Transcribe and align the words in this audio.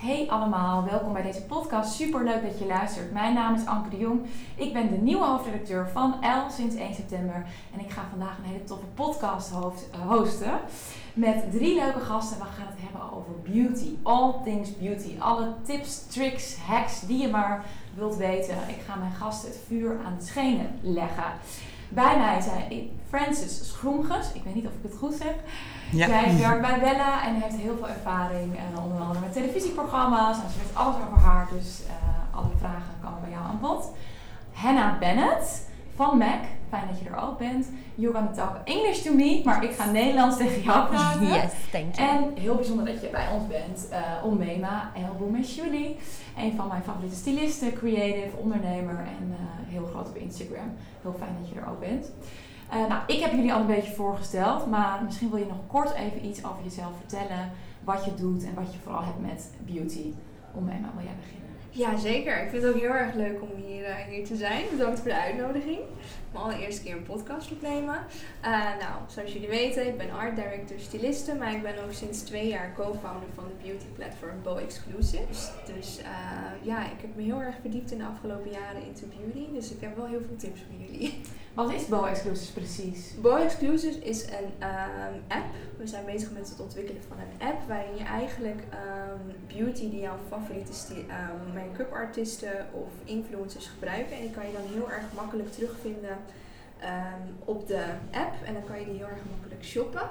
Hey 0.00 0.26
allemaal, 0.28 0.84
welkom 0.84 1.12
bij 1.12 1.22
deze 1.22 1.42
podcast. 1.42 1.94
Super 1.94 2.24
leuk 2.24 2.42
dat 2.42 2.58
je 2.58 2.66
luistert. 2.66 3.12
Mijn 3.12 3.34
naam 3.34 3.54
is 3.54 3.66
Anke 3.66 3.88
de 3.88 3.96
Jong. 3.96 4.26
Ik 4.56 4.72
ben 4.72 4.90
de 4.90 4.96
nieuwe 4.96 5.24
hoofdredacteur 5.24 5.88
van 5.88 6.14
L 6.20 6.50
sinds 6.50 6.74
1 6.74 6.94
september. 6.94 7.46
En 7.74 7.80
ik 7.80 7.90
ga 7.90 8.06
vandaag 8.10 8.38
een 8.38 8.50
hele 8.50 8.64
toffe 8.64 8.84
podcast 8.94 9.52
eh, 9.52 10.00
hosten. 10.08 10.60
Met 11.14 11.50
drie 11.52 11.74
leuke 11.74 12.00
gasten. 12.00 12.38
We 12.38 12.44
gaan 12.44 12.66
het 12.66 12.80
hebben 12.80 13.12
over 13.12 13.32
beauty. 13.42 13.96
All 14.02 14.34
things 14.44 14.76
beauty. 14.76 15.16
Alle 15.18 15.54
tips, 15.62 16.06
tricks, 16.06 16.56
hacks 16.56 17.00
die 17.00 17.18
je 17.18 17.28
maar 17.28 17.64
wilt 17.94 18.16
weten. 18.16 18.56
Ik 18.68 18.80
ga 18.86 18.94
mijn 18.94 19.12
gasten 19.12 19.48
het 19.48 19.60
vuur 19.66 19.96
aan 20.06 20.16
de 20.18 20.24
schenen 20.24 20.78
leggen. 20.80 21.32
Bij 21.88 22.18
mij 22.18 22.40
zijn 22.40 22.90
Francis 23.08 23.68
Schroemges. 23.68 24.32
Ik 24.32 24.44
weet 24.44 24.54
niet 24.54 24.66
of 24.66 24.72
ik 24.72 24.82
het 24.82 24.98
goed 24.98 25.14
zeg. 25.14 25.34
Ja. 25.90 26.06
Zij 26.06 26.36
werkt 26.36 26.60
bij 26.60 26.80
Bella 26.80 27.26
en 27.26 27.34
heeft 27.34 27.56
heel 27.56 27.76
veel 27.76 27.88
ervaring. 27.88 28.56
En 28.56 28.82
onder 28.82 29.00
andere 29.00 29.20
met 29.20 29.32
televisieprogramma's. 29.32 30.36
En 30.36 30.50
ze 30.50 30.58
weet 30.58 30.76
alles 30.76 30.94
over 30.94 31.18
haar. 31.18 31.48
Dus 31.52 31.80
uh, 31.86 32.36
alle 32.38 32.50
vragen 32.58 32.94
komen 33.02 33.20
bij 33.20 33.30
jou 33.30 33.44
aan 33.44 33.58
bod. 33.60 33.90
Hannah 34.52 34.98
Bennett 34.98 35.68
van 35.96 36.18
Mac. 36.18 36.42
Fijn 36.68 36.86
dat 36.90 36.98
je 36.98 37.08
er 37.08 37.22
ook 37.22 37.38
bent. 37.38 37.70
You're 37.94 38.16
gonna 38.16 38.32
talk 38.32 38.56
English 38.64 39.02
to 39.02 39.12
me, 39.12 39.40
maar 39.44 39.64
ik 39.64 39.70
ga 39.70 39.90
Nederlands 39.90 40.36
tegen 40.36 40.62
jou 40.62 40.88
praten. 40.88 41.26
Yes, 41.26 41.52
thank 41.70 41.94
you. 41.94 42.08
En 42.08 42.42
heel 42.42 42.54
bijzonder 42.54 42.84
dat 42.86 43.00
je 43.00 43.08
bij 43.08 43.28
ons 43.32 43.46
bent. 43.46 43.88
Uh, 43.90 44.24
Omema 44.24 44.92
Elboom 44.96 45.34
en 45.34 45.42
Julie. 45.42 45.96
Een 46.38 46.52
van 46.56 46.68
mijn 46.68 46.82
favoriete 46.82 47.16
stylisten, 47.16 47.72
creative, 47.72 48.36
ondernemer 48.36 48.98
en 48.98 49.28
uh, 49.30 49.36
heel 49.72 49.86
groot 49.86 50.08
op 50.08 50.16
Instagram. 50.16 50.72
Heel 51.02 51.14
fijn 51.18 51.36
dat 51.40 51.48
je 51.48 51.60
er 51.60 51.68
ook 51.68 51.80
bent. 51.80 52.10
Uh, 52.74 52.88
nou, 52.88 53.02
ik 53.06 53.20
heb 53.20 53.30
jullie 53.30 53.52
al 53.52 53.60
een 53.60 53.66
beetje 53.66 53.94
voorgesteld, 53.94 54.66
maar 54.66 55.00
misschien 55.04 55.30
wil 55.30 55.38
je 55.38 55.46
nog 55.46 55.66
kort 55.66 55.94
even 55.94 56.26
iets 56.26 56.44
over 56.44 56.62
jezelf 56.64 56.92
vertellen. 56.98 57.50
Wat 57.84 58.04
je 58.04 58.14
doet 58.14 58.44
en 58.44 58.54
wat 58.54 58.72
je 58.72 58.78
vooral 58.78 59.04
hebt 59.04 59.20
met 59.20 59.50
beauty. 59.66 60.12
Omema, 60.54 60.90
wil 60.94 61.04
jij 61.04 61.16
beginnen? 61.20 61.48
Ja, 61.70 61.96
zeker. 61.96 62.42
Ik 62.42 62.50
vind 62.50 62.62
het 62.62 62.74
ook 62.74 62.80
heel 62.80 62.90
erg 62.90 63.14
leuk 63.14 63.42
om 63.42 63.48
hier, 63.66 63.88
uh, 63.88 63.94
hier 64.10 64.26
te 64.26 64.36
zijn. 64.36 64.64
Bedankt 64.70 65.00
voor 65.00 65.08
de 65.08 65.20
uitnodiging. 65.20 65.78
Mijn 66.32 66.44
allereerste 66.44 66.82
keer 66.82 66.96
een 66.96 67.02
podcast 67.02 67.52
opnemen. 67.52 67.98
Uh, 68.44 68.50
nou, 68.50 68.94
zoals 69.06 69.32
jullie 69.32 69.48
weten, 69.48 69.86
ik 69.86 69.96
ben 69.96 70.10
art 70.10 70.36
director 70.36 70.78
styliste, 70.78 71.34
maar 71.34 71.54
ik 71.54 71.62
ben 71.62 71.84
ook 71.84 71.92
sinds 71.92 72.20
twee 72.20 72.48
jaar 72.48 72.74
co-founder 72.76 73.28
van 73.34 73.44
de 73.44 73.66
beauty 73.66 73.86
platform 73.94 74.42
Bo 74.42 74.56
Exclusives. 74.56 75.50
Dus 75.74 75.98
uh, 75.98 76.06
ja, 76.62 76.84
ik 76.84 77.00
heb 77.00 77.16
me 77.16 77.22
heel 77.22 77.40
erg 77.40 77.54
verdiept 77.60 77.90
in 77.90 77.98
de 77.98 78.04
afgelopen 78.04 78.50
jaren 78.50 78.82
into 78.86 79.06
beauty, 79.16 79.52
dus 79.52 79.70
ik 79.70 79.80
heb 79.80 79.96
wel 79.96 80.06
heel 80.06 80.20
veel 80.26 80.36
tips 80.36 80.60
voor 80.60 80.86
jullie. 80.86 81.20
Wat 81.54 81.72
is 81.72 81.86
Bo 81.86 82.04
Exclusives 82.04 82.50
precies? 82.50 83.14
Bo 83.20 83.36
Exclusives 83.36 83.98
is 83.98 84.24
een 84.24 84.68
um, 84.68 85.22
app. 85.28 85.46
We 85.78 85.86
zijn 85.86 86.04
bezig 86.04 86.30
met 86.32 86.48
het 86.48 86.60
ontwikkelen 86.60 87.02
van 87.08 87.16
een 87.18 87.46
app 87.46 87.68
waarin 87.68 87.96
je 87.96 88.04
eigenlijk 88.04 88.60
um, 88.60 89.56
beauty 89.56 89.90
die 89.90 90.00
jouw 90.00 90.18
favoriete 90.28 90.72
um, 90.94 91.52
make-up 91.54 91.92
artiesten 91.92 92.66
of 92.72 92.88
influencers 93.04 93.66
gebruiken. 93.66 94.16
En 94.16 94.22
die 94.22 94.30
kan 94.30 94.46
je 94.46 94.52
dan 94.52 94.72
heel 94.72 94.90
erg 94.90 95.04
makkelijk 95.14 95.52
terugvinden 95.52 96.18
op 97.44 97.66
de 97.66 97.84
app. 98.10 98.34
En 98.44 98.52
dan 98.52 98.64
kan 98.64 98.80
je 98.80 98.84
die 98.84 98.96
heel 98.96 99.06
erg 99.06 99.22
makkelijk 99.30 99.64
shoppen. 99.64 100.08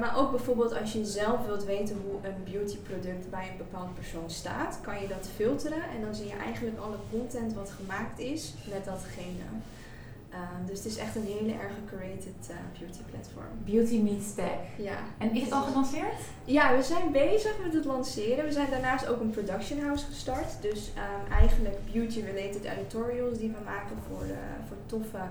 maar 0.00 0.16
ook 0.16 0.30
bijvoorbeeld 0.30 0.78
als 0.80 0.92
je 0.92 1.04
zelf 1.04 1.46
wilt 1.46 1.64
weten 1.64 1.96
hoe 2.04 2.28
een 2.28 2.52
beauty 2.52 2.76
product 2.76 3.30
bij 3.30 3.48
een 3.50 3.56
bepaald 3.56 3.94
persoon 3.94 4.30
staat, 4.30 4.78
kan 4.82 5.00
je 5.00 5.08
dat 5.08 5.28
filteren 5.34 5.82
en 5.82 6.00
dan 6.04 6.14
zie 6.14 6.26
je 6.26 6.36
eigenlijk 6.36 6.78
alle 6.78 6.96
content 7.10 7.54
wat 7.54 7.70
gemaakt 7.70 8.18
is 8.18 8.54
met 8.70 8.84
datgene. 8.84 9.46
Um, 10.36 10.66
dus 10.66 10.78
het 10.78 10.86
is 10.86 10.96
echt 10.96 11.16
een 11.16 11.24
hele 11.24 11.52
erg 11.52 11.72
curated 11.88 12.50
uh, 12.50 12.56
beauty 12.78 13.02
platform. 13.10 13.54
Beauty 13.64 13.98
meets 13.98 14.34
tech. 14.34 14.60
Ja. 14.78 14.98
En 15.18 15.34
is 15.34 15.42
het 15.42 15.52
al 15.52 15.62
gelanceerd? 15.62 16.20
Ja, 16.44 16.76
we 16.76 16.82
zijn 16.82 17.12
bezig 17.12 17.54
met 17.62 17.72
het 17.72 17.84
lanceren. 17.84 18.44
We 18.44 18.52
zijn 18.52 18.70
daarnaast 18.70 19.06
ook 19.06 19.20
een 19.20 19.30
production 19.30 19.80
house 19.80 20.06
gestart. 20.06 20.62
Dus 20.62 20.90
um, 20.96 21.32
eigenlijk 21.32 21.78
beauty 21.92 22.20
related 22.20 22.64
editorials 22.64 23.38
die 23.38 23.48
we 23.48 23.64
maken 23.64 23.96
voor, 24.08 24.26
de, 24.26 24.42
voor 24.68 24.76
toffe 24.86 25.22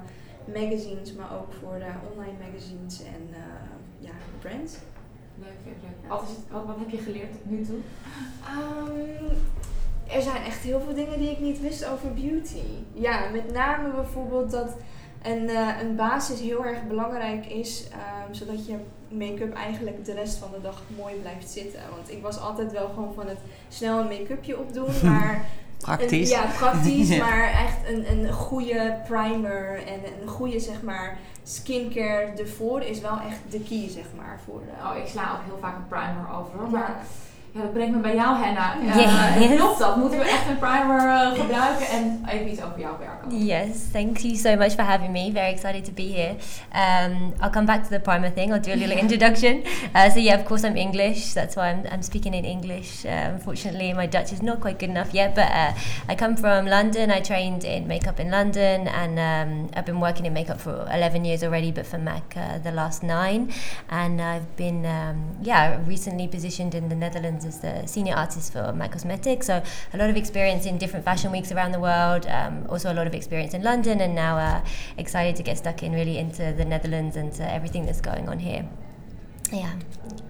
magazines, 0.54 1.14
maar 1.14 1.38
ook 1.38 1.54
voor 1.54 1.80
de 1.80 1.92
online 2.12 2.38
magazines 2.46 3.04
en 3.04 3.28
uh, 3.30 3.38
ja, 4.00 4.14
brands. 4.40 4.74
Leuk, 5.40 5.58
leuk, 5.66 5.76
leuk. 5.82 6.10
Wat, 6.10 6.22
is 6.22 6.30
het, 6.30 6.46
wat, 6.52 6.66
wat, 6.66 6.76
heb 6.80 6.90
je 6.90 6.98
geleerd 6.98 7.32
tot 7.32 7.46
nu 7.46 7.66
toe? 7.66 7.80
Um, 8.56 9.38
er 10.08 10.22
zijn 10.22 10.44
echt 10.44 10.62
heel 10.62 10.80
veel 10.80 10.94
dingen 10.94 11.20
die 11.20 11.30
ik 11.30 11.40
niet 11.40 11.62
wist 11.62 11.86
over 11.86 12.14
beauty. 12.14 12.64
Ja, 12.94 13.30
met 13.32 13.54
name 13.54 13.92
bijvoorbeeld 13.92 14.52
dat 14.52 14.76
een, 15.24 15.44
uh, 15.44 15.82
een 15.82 15.96
basis 15.96 16.40
heel 16.40 16.66
erg 16.66 16.88
belangrijk 16.88 17.46
is, 17.46 17.88
um, 18.28 18.34
zodat 18.34 18.66
je 18.66 18.76
make-up 19.10 19.54
eigenlijk 19.54 20.06
de 20.06 20.14
rest 20.14 20.38
van 20.38 20.52
de 20.52 20.62
dag 20.62 20.82
mooi 20.98 21.16
blijft 21.16 21.50
zitten. 21.50 21.80
Want 21.96 22.12
ik 22.12 22.22
was 22.22 22.40
altijd 22.40 22.72
wel 22.72 22.88
gewoon 22.88 23.14
van 23.14 23.28
het 23.28 23.40
snel 23.68 24.00
een 24.00 24.08
make-upje 24.08 24.60
opdoen, 24.60 24.92
maar... 25.12 25.46
praktisch. 25.78 26.32
Een, 26.32 26.38
ja, 26.38 26.46
praktisch, 26.58 27.18
maar 27.26 27.52
echt 27.52 27.78
een, 27.88 28.12
een 28.12 28.32
goede 28.34 28.98
primer 29.08 29.88
en 29.88 30.00
een 30.22 30.28
goede, 30.28 30.60
zeg 30.60 30.82
maar, 30.82 31.18
skincare 31.44 32.32
ervoor 32.38 32.82
is 32.82 33.00
wel 33.00 33.20
echt 33.30 33.40
de 33.50 33.60
key, 33.60 33.90
zeg 33.90 34.06
maar. 34.18 34.40
Voor, 34.46 34.62
oh, 34.84 34.98
ik 34.98 35.08
sla 35.08 35.32
ook 35.32 35.46
heel 35.46 35.58
vaak 35.62 35.76
een 35.76 35.88
primer 35.88 36.26
over, 36.40 36.70
maar... 36.70 37.06
Ja, 37.56 37.62
dat 37.62 37.74
brengt 37.74 37.96
me 37.96 38.02
bij 38.02 38.16
jou, 38.16 38.44
Henna. 38.44 38.76
Uh, 38.78 39.40
yes. 39.40 39.56
Klopt 39.56 39.80
dat? 39.80 39.96
Moeten 39.96 40.20
we 40.20 40.26
echt 40.26 40.48
een 40.50 40.58
primer 40.58 41.06
uh, 41.06 41.32
gebruiken 41.32 41.88
en 41.88 42.24
even 42.28 42.52
iets 42.52 42.64
over 42.64 42.80
jouw 42.80 42.98
werk? 43.00 43.22
Yes, 43.30 43.92
thank 43.92 44.18
you 44.18 44.36
so 44.36 44.56
much 44.56 44.72
for 44.72 44.84
having 44.84 45.12
me. 45.12 45.32
Very 45.32 45.54
excited 45.54 45.86
to 45.86 45.92
be 45.92 46.02
here. 46.02 46.36
Um, 46.74 47.34
I'll 47.42 47.50
come 47.50 47.66
back 47.66 47.84
to 47.84 47.90
the 47.90 48.00
primer 48.00 48.34
thing. 48.34 48.52
I'll 48.52 48.62
do 48.62 48.72
a 48.72 48.76
little 48.76 48.98
introduction. 49.06 49.64
Uh, 49.94 50.10
so 50.10 50.20
yeah, 50.20 50.40
of 50.40 50.46
course 50.46 50.68
I'm 50.68 50.76
English. 50.76 51.34
That's 51.34 51.56
why 51.56 51.70
I'm, 51.70 51.86
I'm 51.92 52.02
speaking 52.02 52.34
in 52.34 52.44
English. 52.46 53.06
Uh, 53.06 53.32
unfortunately, 53.34 53.94
my 53.94 54.08
Dutch 54.08 54.34
is 54.34 54.42
not 54.42 54.60
quite 54.60 54.78
good 54.78 54.90
enough 54.90 55.14
yet. 55.14 55.34
But 55.34 55.50
uh, 55.52 55.72
I 56.10 56.16
come 56.16 56.36
from 56.36 56.66
London. 56.66 57.10
I 57.10 57.22
trained 57.22 57.64
in 57.64 57.88
makeup 57.88 58.20
in 58.20 58.32
London, 58.32 58.88
and 58.88 59.18
um, 59.18 59.70
I've 59.74 59.86
been 59.86 60.02
working 60.02 60.26
in 60.26 60.34
makeup 60.34 60.60
for 60.60 60.88
11 60.92 61.24
years 61.24 61.42
already. 61.42 61.72
But 61.72 61.86
for 61.86 62.00
Mac, 62.00 62.36
uh, 62.36 62.58
the 62.58 62.72
last 62.72 63.02
nine. 63.02 63.54
And 63.90 64.22
I've 64.22 64.58
been 64.58 64.86
um, 64.86 65.38
yeah 65.42 65.80
recently 65.88 66.28
positioned 66.28 66.76
in 66.76 66.90
the 66.90 66.96
Netherlands 66.96 67.45
as 67.46 67.60
the 67.60 67.86
senior 67.86 68.16
artist 68.16 68.52
for 68.52 68.74
MAC 68.74 68.92
Cosmetics. 68.92 69.48
So 69.48 69.64
a 69.94 69.98
lot 69.98 70.10
of 70.10 70.18
experience 70.18 70.66
in 70.66 70.78
different 70.78 71.06
fashion 71.06 71.32
weeks 71.32 71.52
around 71.52 71.72
the 71.72 71.80
world. 71.80 72.26
Um, 72.28 72.66
also 72.70 72.92
a 72.92 72.96
lot 72.96 73.08
of 73.08 73.14
experience 73.14 73.54
in 73.54 73.64
London, 73.64 74.02
and 74.02 74.16
now 74.16 74.38
uh, 74.38 74.66
excited 74.98 75.36
to 75.38 75.44
get 75.44 75.58
stuck 75.58 75.84
in 75.84 75.94
really 75.94 76.18
into 76.18 76.54
the 76.54 76.66
Netherlands 76.66 77.16
and 77.16 77.32
to 77.34 77.44
everything 77.52 77.86
that's 77.86 78.02
going 78.02 78.28
on 78.30 78.40
here. 78.40 78.68
Yeah, 79.52 79.74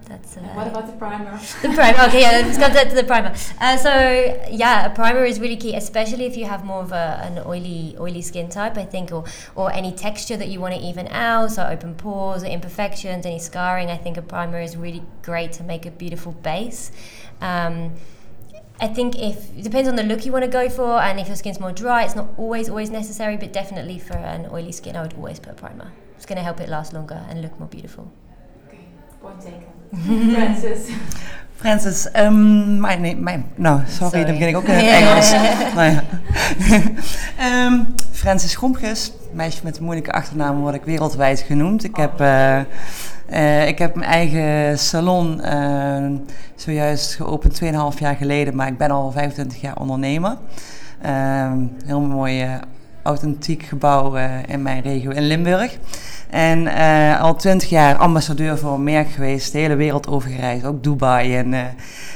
that's. 0.06 0.36
Uh, 0.36 0.40
what 0.54 0.66
about 0.66 0.86
the 0.86 0.92
primer? 0.92 1.38
The 1.62 1.68
primer. 1.68 1.98
Okay, 2.08 2.20
yeah, 2.20 2.42
let's 2.44 2.58
go 2.58 2.88
to 2.88 2.94
the 2.94 3.04
primer. 3.12 3.34
Uh, 3.60 3.76
so 3.76 3.92
yeah, 4.50 4.86
a 4.86 4.90
primer 4.94 5.24
is 5.24 5.40
really 5.40 5.56
key, 5.56 5.74
especially 5.74 6.26
if 6.26 6.36
you 6.36 6.44
have 6.44 6.64
more 6.64 6.82
of 6.82 6.92
a, 6.92 7.20
an 7.24 7.38
oily, 7.46 7.96
oily 7.98 8.22
skin 8.22 8.48
type. 8.48 8.76
I 8.76 8.84
think, 8.84 9.12
or 9.12 9.24
or 9.54 9.72
any 9.72 9.92
texture 9.92 10.36
that 10.36 10.48
you 10.48 10.60
want 10.60 10.74
to 10.74 10.80
even 10.80 11.08
out, 11.08 11.52
so 11.52 11.64
open 11.64 11.94
pores, 11.94 12.42
or 12.42 12.46
imperfections, 12.46 13.26
any 13.26 13.38
scarring. 13.38 13.90
I 13.90 13.96
think 13.96 14.16
a 14.16 14.22
primer 14.22 14.60
is 14.60 14.76
really 14.76 15.02
great 15.22 15.52
to 15.52 15.62
make 15.62 15.86
a 15.86 15.90
beautiful 15.90 16.32
base. 16.32 16.92
Um, 17.40 17.94
I 18.78 18.88
think 18.88 19.18
if 19.18 19.56
it 19.56 19.62
depends 19.62 19.88
on 19.88 19.96
the 19.96 20.02
look 20.02 20.26
you 20.26 20.32
want 20.32 20.44
to 20.44 20.50
go 20.50 20.68
for, 20.68 21.00
and 21.00 21.18
if 21.18 21.28
your 21.28 21.36
skin's 21.36 21.58
more 21.58 21.72
dry, 21.72 22.04
it's 22.04 22.14
not 22.14 22.28
always 22.36 22.68
always 22.68 22.90
necessary, 22.90 23.36
but 23.36 23.52
definitely 23.52 23.98
for 23.98 24.16
an 24.16 24.46
oily 24.52 24.72
skin, 24.72 24.96
I 24.96 25.02
would 25.02 25.14
always 25.14 25.40
put 25.40 25.52
a 25.52 25.54
primer. 25.54 25.92
It's 26.16 26.26
going 26.26 26.36
to 26.36 26.42
help 26.42 26.60
it 26.60 26.68
last 26.68 26.92
longer 26.92 27.24
and 27.28 27.40
look 27.40 27.58
more 27.58 27.68
beautiful. 27.68 28.12
Point 29.20 29.40
taken. 29.40 30.30
Francis. 30.34 30.94
Francis, 31.56 32.08
um, 32.16 32.80
mijn, 32.80 33.00
nee, 33.00 33.16
mijn, 33.16 33.44
nou, 33.54 33.80
sorry, 33.86 34.10
sorry. 34.10 34.24
dan 34.24 34.32
begin 34.32 34.48
ik 34.48 34.56
ook 34.56 34.64
in 34.64 34.74
het 34.74 34.86
Engels. 34.86 35.30
nou 35.74 35.90
ja. 35.90 36.02
um, 37.66 37.94
Francis 38.12 38.56
Grompjes, 38.56 39.12
meisje 39.32 39.60
met 39.64 39.76
een 39.76 39.84
moeilijke 39.84 40.12
achternaam, 40.12 40.60
word 40.60 40.74
ik 40.74 40.84
wereldwijd 40.84 41.40
genoemd. 41.40 41.84
Ik 41.84 41.96
heb... 41.96 42.20
Uh, 42.20 42.60
Uh, 43.30 43.66
ik 43.66 43.78
heb 43.78 43.94
mijn 43.94 44.10
eigen 44.10 44.78
salon 44.78 45.40
uh, 45.44 46.18
zojuist 46.54 47.14
geopend 47.14 47.62
2,5 47.64 47.68
jaar 47.98 48.16
geleden, 48.16 48.56
maar 48.56 48.66
ik 48.66 48.78
ben 48.78 48.90
al 48.90 49.10
25 49.10 49.60
jaar 49.60 49.76
ondernemer. 49.76 50.36
Uh, 51.06 51.52
heel 51.84 52.00
mooi 52.00 52.46
authentiek 53.02 53.62
gebouw 53.62 54.14
in 54.46 54.62
mijn 54.62 54.82
regio 54.82 55.10
in 55.10 55.26
Limburg. 55.26 55.78
En 56.30 56.68
al 57.20 57.34
20 57.34 57.68
jaar 57.68 57.96
ambassadeur 57.96 58.58
voor 58.58 58.72
een 58.72 58.82
merk 58.82 59.10
geweest, 59.10 59.52
de 59.52 59.58
hele 59.58 59.76
wereld 59.76 60.08
overgereisd, 60.08 60.64
ook 60.64 60.82
Dubai 60.82 61.36
en, 61.36 61.54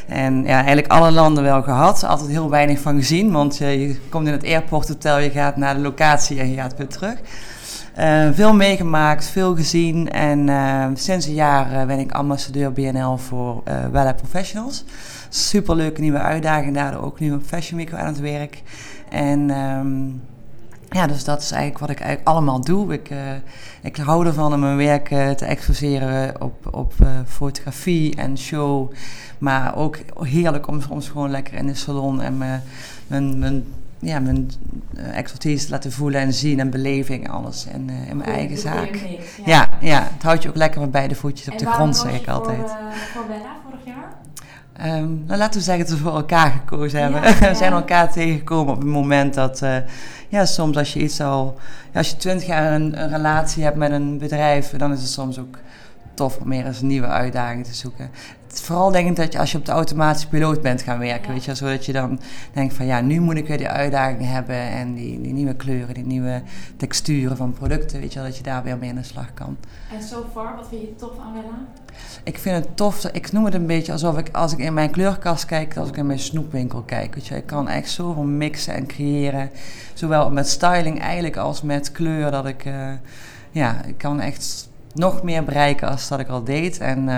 en 0.08 0.42
ja, 0.42 0.54
eigenlijk 0.54 0.92
alle 0.92 1.10
landen 1.10 1.42
wel 1.42 1.62
gehad. 1.62 2.04
Altijd 2.04 2.30
heel 2.30 2.50
weinig 2.50 2.80
van 2.80 2.96
gezien, 2.96 3.32
want 3.32 3.56
je 3.56 3.96
komt 4.08 4.26
in 4.26 4.32
het 4.32 4.44
airporthotel, 4.44 5.18
je 5.18 5.30
gaat 5.30 5.56
naar 5.56 5.74
de 5.74 5.80
locatie 5.80 6.40
en 6.40 6.50
je 6.50 6.56
gaat 6.56 6.76
weer 6.76 6.88
terug. 6.88 7.18
Veel 8.34 8.54
meegemaakt, 8.54 9.24
veel 9.24 9.56
gezien 9.56 10.10
en 10.10 10.48
sinds 10.96 11.26
een 11.26 11.34
jaar 11.34 11.86
ben 11.86 11.98
ik 11.98 12.12
ambassadeur 12.12 12.72
BNL 12.72 13.16
voor 13.16 13.62
uh, 13.68 13.74
Wella 13.92 14.12
Professionals. 14.12 14.84
Superleuke 15.28 16.00
nieuwe 16.00 16.18
uitdaging, 16.18 16.74
daardoor 16.74 17.02
ook 17.02 17.20
nu 17.20 17.32
op 17.32 17.42
Fashion 17.42 17.78
Week 17.78 17.92
aan 17.92 18.06
het 18.06 18.20
werk. 18.20 18.62
En 19.08 19.50
um, 19.50 20.22
ja, 20.90 21.06
dus 21.06 21.24
dat 21.24 21.42
is 21.42 21.50
eigenlijk 21.50 21.80
wat 21.80 21.90
ik 21.90 22.00
eigenlijk 22.00 22.28
allemaal 22.28 22.60
doe. 22.60 22.92
Ik, 22.92 23.10
uh, 23.10 23.18
ik 23.82 23.96
hou 23.96 24.26
ervan 24.26 24.52
om 24.52 24.60
mijn 24.60 24.76
werk 24.76 25.10
uh, 25.10 25.30
te 25.30 25.44
exposeren 25.44 26.42
op, 26.42 26.74
op 26.74 26.92
uh, 27.02 27.08
fotografie 27.26 28.16
en 28.16 28.38
show. 28.38 28.92
Maar 29.38 29.76
ook 29.76 29.98
heerlijk 30.22 30.66
om 30.66 30.80
soms 30.80 31.08
gewoon 31.08 31.30
lekker 31.30 31.54
in 31.54 31.66
de 31.66 31.74
salon 31.74 32.20
en 32.20 32.38
mijn, 32.38 32.62
mijn, 33.06 33.38
mijn, 33.38 33.64
ja, 33.98 34.20
mijn 34.20 34.50
expertise 35.12 35.64
te 35.64 35.70
laten 35.70 35.92
voelen 35.92 36.20
en 36.20 36.32
zien 36.32 36.60
en 36.60 36.70
beleving 36.70 37.24
en 37.24 37.30
alles 37.30 37.66
in, 37.66 37.90
in 38.08 38.16
mijn 38.16 38.30
eigen 38.30 38.58
zaak. 38.58 38.94
ja. 38.94 39.44
Ja, 39.44 39.68
ja, 39.80 40.08
het 40.12 40.22
houdt 40.22 40.42
je 40.42 40.48
ook 40.48 40.56
lekker 40.56 40.80
met 40.80 40.90
beide 40.90 41.14
voetjes 41.14 41.46
op 41.46 41.52
En 41.52 41.58
de 41.58 41.66
grond, 41.66 41.96
zeg 41.96 42.20
ik 42.20 42.28
altijd. 42.28 42.58
Voor, 42.58 42.68
eh, 42.68 42.96
voor 43.14 43.26
Bella 43.26 43.56
vorig 43.64 43.84
jaar? 43.84 44.12
Ehm, 44.72 45.24
nou, 45.26 45.38
laten 45.38 45.58
we 45.58 45.64
zeggen 45.64 45.86
dat 45.86 45.94
we 45.94 46.02
voor 46.02 46.14
elkaar 46.14 46.50
gekozen 46.50 47.00
hebben. 47.00 47.22
Ja, 47.22 47.28
ja. 47.40 47.48
we 47.48 47.54
zijn 47.54 47.72
elkaar 47.72 48.12
tegengekomen 48.12 48.74
op 48.74 48.78
het 48.80 48.88
moment 48.88 49.34
dat, 49.34 49.62
eh, 49.62 49.76
ja, 50.28 50.44
soms 50.44 50.76
als 50.76 50.92
je 50.92 51.00
iets 51.00 51.20
al, 51.20 51.58
ja, 51.92 51.98
als 51.98 52.10
je 52.10 52.16
twintig 52.16 52.46
jaar 52.46 52.72
een, 52.72 53.02
een 53.02 53.08
relatie 53.08 53.62
hebt 53.62 53.76
met 53.76 53.90
een 53.90 54.18
bedrijf, 54.18 54.70
dan 54.76 54.92
is 54.92 55.00
het 55.00 55.10
soms 55.10 55.38
ook 55.38 55.58
tof 56.20 56.36
om 56.38 56.48
meer 56.48 56.66
eens 56.66 56.80
een 56.80 56.86
nieuwe 56.86 57.06
uitdaging 57.06 57.64
te 57.64 57.74
zoeken. 57.74 58.10
Het 58.46 58.60
vooral 58.60 58.90
denk 58.90 59.08
ik 59.08 59.16
dat 59.16 59.32
je 59.32 59.38
als 59.38 59.52
je 59.52 59.58
op 59.58 59.66
de 59.66 59.72
automatische 59.72 60.28
piloot 60.28 60.62
bent 60.62 60.82
gaan 60.82 60.98
werken, 60.98 61.26
Ja. 61.26 61.32
weet 61.32 61.44
je, 61.44 61.54
zodat 61.54 61.86
je 61.86 61.92
dan 61.92 62.20
denkt 62.52 62.74
van 62.74 62.86
ja, 62.86 63.00
nu 63.00 63.20
moet 63.20 63.36
ik 63.36 63.46
weer 63.46 63.58
die 63.58 63.68
uitdaging 63.68 64.24
hebben 64.24 64.56
en 64.56 64.94
die, 64.94 65.20
die 65.20 65.32
nieuwe 65.32 65.54
kleuren, 65.54 65.94
die 65.94 66.06
nieuwe 66.06 66.42
texturen 66.76 67.36
van 67.36 67.52
producten, 67.52 68.00
weet 68.00 68.12
je 68.12 68.22
dat 68.22 68.36
je 68.36 68.42
daar 68.42 68.62
weer 68.62 68.78
mee 68.78 68.90
aan 68.90 68.96
de 68.96 69.02
slag 69.02 69.34
kan. 69.34 69.56
En 69.92 70.02
so 70.02 70.26
far, 70.32 70.56
wat 70.56 70.68
vind 70.68 70.80
je 70.80 70.94
tof 70.96 71.18
aan 71.18 71.32
Bella? 71.32 71.66
Ik 72.24 72.38
vind 72.38 72.56
het 72.64 72.76
tof. 72.76 73.04
Ik 73.04 73.32
noem 73.32 73.44
het 73.44 73.54
een 73.54 73.66
beetje 73.66 73.92
alsof 73.92 74.18
ik 74.18 74.28
als 74.32 74.52
ik 74.52 74.58
in 74.58 74.74
mijn 74.74 74.90
kleurkast 74.90 75.44
kijk, 75.44 75.76
als 75.76 75.88
ik 75.88 75.96
in 75.96 76.06
mijn 76.06 76.18
snoepwinkel 76.18 76.82
kijk. 76.82 77.14
Weet 77.14 77.26
je, 77.26 77.36
ik 77.36 77.46
kan 77.46 77.68
echt 77.68 77.90
zoveel 77.90 78.22
mixen 78.22 78.74
en 78.74 78.86
creëren. 78.86 79.50
Zowel 79.94 80.30
met 80.30 80.48
styling 80.48 81.00
eigenlijk 81.00 81.36
als 81.36 81.62
met 81.62 81.92
kleur. 81.92 82.30
Dat 82.30 82.46
ik, 82.46 82.64
eh, 82.64 82.92
ja, 83.50 83.84
ik 83.84 83.98
kan 83.98 84.20
echt 84.20 84.68
nog 84.94 85.22
meer 85.22 85.44
bereiken 85.44 85.88
als 85.88 86.08
dat 86.08 86.20
ik 86.20 86.28
al 86.28 86.44
deed. 86.44 86.78
En 86.78 86.98
eh, 86.98 87.14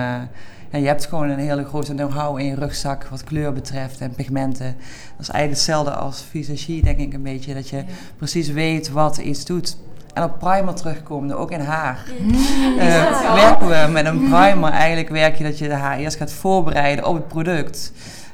ja, 0.70 0.78
je 0.78 0.86
hebt 0.86 1.06
gewoon 1.06 1.28
een 1.28 1.38
hele 1.38 1.64
grote 1.64 1.94
know-how 1.94 2.38
in 2.38 2.44
je 2.46 2.54
rugzak 2.54 3.04
wat 3.04 3.24
kleur 3.24 3.52
betreft 3.52 4.00
en 4.00 4.14
pigmenten. 4.14 4.76
Dat 5.16 5.20
is 5.20 5.28
eigenlijk 5.28 5.50
hetzelfde 5.50 5.90
als 5.90 6.24
visagie, 6.30 6.82
denk 6.82 6.98
ik 6.98 7.12
een 7.12 7.22
beetje. 7.22 7.54
Dat 7.54 7.68
je 7.68 7.76
Ja. 7.76 7.84
precies 8.16 8.48
weet 8.48 8.90
wat 8.90 9.16
iets 9.16 9.44
doet. 9.44 9.76
En 10.14 10.22
op 10.22 10.38
primer 10.38 10.74
terugkomende, 10.74 11.34
ook 11.34 11.50
in 11.50 11.60
haar. 11.60 12.04
Eh, 12.78 13.34
werken 13.34 13.68
we 13.68 13.92
met 13.92 14.06
een 14.06 14.18
primer. 14.18 14.70
Eigenlijk 14.70 15.08
werk 15.08 15.36
je 15.36 15.44
dat 15.44 15.58
je 15.58 15.68
de 15.68 15.74
haar 15.74 15.98
eerst 15.98 16.16
gaat 16.16 16.32
voorbereiden 16.32 17.06
op 17.06 17.14
het 17.14 17.28
product. 17.28 17.92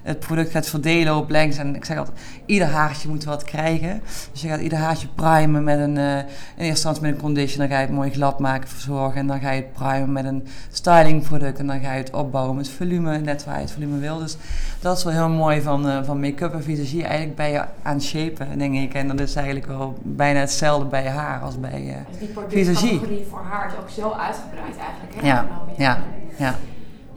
Het 0.09 0.19
product 0.21 0.51
gaat 0.51 0.69
verdelen 0.69 1.17
op 1.17 1.31
lengte. 1.31 1.61
En 1.61 1.75
ik 1.75 1.85
zeg 1.85 1.99
altijd, 1.99 2.17
ieder 2.47 2.69
haartje 2.69 3.09
moet 3.09 3.25
wat 3.25 3.45
krijgen. 3.45 4.01
Dus 4.33 4.41
je 4.41 4.49
gaat 4.49 4.61
ieder 4.61 4.79
haartje 4.79 5.09
primen 5.15 5.65
met 5.65 5.79
een... 5.79 5.97
eh, 5.99 6.17
in 6.17 6.25
eerste 6.57 6.65
instantie 6.65 7.03
met 7.03 7.13
een 7.15 7.21
conditioner 7.21 7.69
ga 7.69 7.75
je 7.75 7.87
het 7.87 7.95
mooi 7.95 8.11
glad 8.11 8.39
maken, 8.39 8.69
verzorgen. 8.69 9.21
En 9.21 9.27
dan 9.27 9.41
ga 9.41 9.51
je 9.51 9.61
het 9.63 9.73
primen 9.73 10.13
met 10.13 10.25
een 10.25 10.47
styling 10.71 11.23
product. 11.29 11.59
En 11.59 11.67
dan 11.67 11.81
ga 11.81 11.93
je 11.93 11.99
het 11.99 12.11
opbouwen 12.13 12.57
met 12.57 12.69
volume, 12.71 13.19
net 13.19 13.45
waar 13.45 13.55
je 13.55 13.61
het 13.61 13.71
volume 13.71 13.99
wil. 13.99 14.19
Dus 14.19 14.37
dat 14.81 14.97
is 14.97 15.05
wel 15.05 15.13
heel 15.13 15.29
mooi 15.29 15.61
van, 15.63 15.89
eh, 15.89 16.03
van 16.05 16.21
make-up 16.21 16.53
en 16.53 16.63
visagie. 16.63 17.05
Eigenlijk 17.05 17.37
ben 17.37 17.49
je 17.51 17.65
aan 17.83 17.95
het 17.95 18.03
shapen, 18.05 18.59
denk 18.59 18.75
ik. 18.75 18.95
En 18.95 19.09
dat 19.09 19.21
is 19.21 19.35
eigenlijk 19.35 19.67
wel 19.67 19.99
bijna 20.03 20.41
hetzelfde 20.41 20.85
bij 20.87 21.03
je 21.03 21.09
haar 21.09 21.41
als 21.41 21.61
bij... 21.61 21.71
eh, 21.89 22.19
Dus 22.19 22.29
die 22.49 22.65
Visagie. 22.65 23.27
voor 23.31 23.43
haar 23.51 23.67
is 23.67 23.73
ook 23.81 23.91
zo 23.91 24.11
uitgebreid 24.19 24.77
eigenlijk. 24.77 25.15
Hè? 25.21 25.27
Ja, 25.27 25.47
ja, 25.77 25.99
ja. 26.37 26.55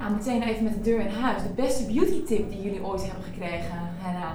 Nou, 0.02 0.14
meteen 0.14 0.42
even 0.44 0.64
met 0.64 0.74
de 0.74 0.82
deur 0.82 1.00
in 1.00 1.08
huis. 1.22 1.42
De 1.44 1.50
beste 1.50 1.84
beauty 1.86 2.24
tip 2.26 2.50
die 2.52 2.62
jullie 2.62 2.84
ooit 2.86 3.02
hebben 3.06 3.24
gekregen, 3.24 3.90
Hannah. 4.02 4.32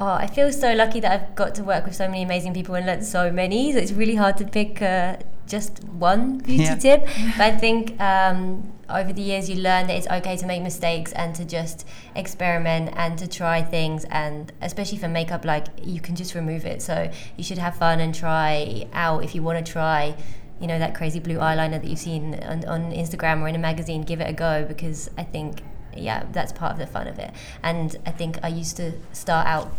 Oh, 0.00 0.20
I 0.22 0.26
feel 0.32 0.52
so 0.52 0.74
lucky 0.74 1.00
that 1.00 1.12
I've 1.12 1.26
got 1.34 1.54
to 1.54 1.64
work 1.64 1.84
with 1.84 1.94
so 1.94 2.04
many 2.08 2.22
amazing 2.22 2.52
people 2.52 2.74
and 2.76 2.84
learn 2.84 3.02
so 3.04 3.30
many. 3.32 3.72
So 3.72 3.78
it's 3.78 3.92
really 3.92 4.14
hard 4.16 4.36
to 4.36 4.44
pick 4.44 4.80
uh, 4.80 5.12
just 5.46 5.80
one 5.98 6.36
beauty 6.44 6.62
Yeah. 6.62 6.76
tip. 6.78 7.08
But 7.36 7.54
I 7.54 7.56
think 7.58 8.00
um, 8.00 8.62
over 8.88 9.12
the 9.12 9.22
years 9.22 9.48
you 9.48 9.56
learn 9.56 9.86
that 9.88 9.96
it's 9.96 10.06
okay 10.06 10.36
to 10.36 10.46
make 10.46 10.62
mistakes 10.62 11.12
and 11.12 11.34
to 11.34 11.44
just 11.44 11.84
experiment 12.14 12.90
and 12.96 13.18
to 13.18 13.26
try 13.26 13.62
things. 13.62 14.04
And 14.10 14.52
especially 14.60 14.98
for 14.98 15.08
makeup, 15.08 15.44
like 15.44 15.66
you 15.82 16.00
can 16.00 16.14
just 16.14 16.34
remove 16.34 16.64
it. 16.64 16.80
So 16.80 17.10
you 17.36 17.42
should 17.44 17.58
have 17.60 17.74
fun 17.76 17.98
and 18.00 18.14
try 18.14 18.86
out 18.92 19.24
if 19.24 19.34
you 19.34 19.42
want 19.42 19.66
to 19.66 19.72
try. 19.72 20.14
You 20.60 20.66
know 20.66 20.78
that 20.78 20.94
crazy 20.94 21.20
blue 21.20 21.36
eyeliner 21.36 21.80
that 21.80 21.84
you've 21.84 21.98
seen 21.98 22.34
on, 22.42 22.64
on 22.64 22.92
Instagram 22.92 23.42
or 23.42 23.48
in 23.48 23.54
a 23.54 23.58
magazine. 23.58 24.02
Give 24.02 24.20
it 24.20 24.28
a 24.28 24.32
go 24.32 24.64
because 24.66 25.10
I 25.16 25.24
think 25.24 25.62
yeah, 25.96 26.24
that's 26.32 26.52
part 26.52 26.72
of 26.72 26.78
the 26.78 26.86
fun 26.86 27.08
of 27.08 27.18
it. 27.18 27.32
And 27.62 27.96
I 28.06 28.10
think 28.10 28.38
I 28.42 28.48
used 28.48 28.76
to 28.76 28.92
start 29.12 29.46
out 29.46 29.72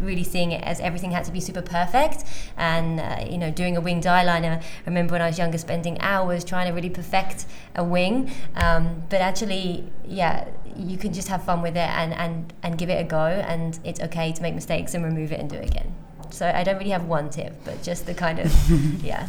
really 0.00 0.24
seeing 0.24 0.52
it 0.52 0.62
as 0.62 0.78
everything 0.80 1.10
had 1.10 1.24
to 1.24 1.32
be 1.32 1.40
super 1.40 1.62
perfect 1.62 2.24
and 2.58 3.00
uh, 3.00 3.24
you 3.28 3.38
know 3.38 3.50
doing 3.50 3.78
a 3.78 3.80
winged 3.80 4.04
eyeliner 4.04 4.58
I 4.60 4.62
remember 4.84 5.12
when 5.12 5.22
I 5.22 5.28
was 5.28 5.38
younger 5.38 5.56
spending 5.56 5.98
hours 6.00 6.44
trying 6.44 6.66
to 6.68 6.74
really 6.74 6.90
perfect 6.90 7.46
a 7.74 7.82
wing 7.82 8.30
um, 8.56 9.04
but 9.08 9.22
actually 9.22 9.90
yeah 10.04 10.48
you 10.76 10.98
can 10.98 11.14
just 11.14 11.28
have 11.28 11.44
fun 11.44 11.62
with 11.62 11.76
it 11.76 11.88
and, 11.88 12.12
and, 12.12 12.52
and 12.62 12.76
give 12.76 12.90
it 12.90 13.00
a 13.00 13.04
go 13.04 13.24
and 13.24 13.78
it's 13.84 14.00
okay 14.00 14.32
to 14.32 14.42
make 14.42 14.54
mistakes 14.54 14.92
and 14.92 15.02
remove 15.02 15.32
it 15.32 15.40
and 15.40 15.48
do 15.48 15.56
it 15.56 15.70
again 15.70 15.94
so 16.30 16.46
I 16.54 16.62
don't 16.62 16.76
really 16.76 16.90
have 16.90 17.06
one 17.06 17.30
tip 17.30 17.54
but 17.64 17.82
just 17.82 18.04
the 18.04 18.12
kind 18.12 18.38
of 18.38 18.52
yeah 19.02 19.26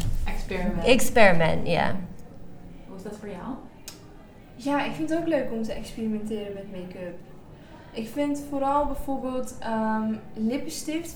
Experiment. 0.47 0.87
experiment 0.87 1.67
yeah 1.67 1.95
Hoe 2.87 2.97
is 2.97 3.03
dat 3.03 3.15
voor 3.19 3.29
jou? 3.29 3.55
Ja, 4.55 4.85
ik 4.85 4.91
vind 4.91 5.09
het 5.09 5.19
ook 5.19 5.27
leuk 5.27 5.51
om 5.51 5.63
te 5.63 5.73
experimenteren 5.73 6.53
met 6.53 6.71
make-up. 6.71 7.17
Ik 7.91 8.07
vind 8.07 8.43
vooral 8.49 8.85
bijvoorbeeld 8.85 9.55
ehm, 9.59 10.13
lippenstift 10.33 11.15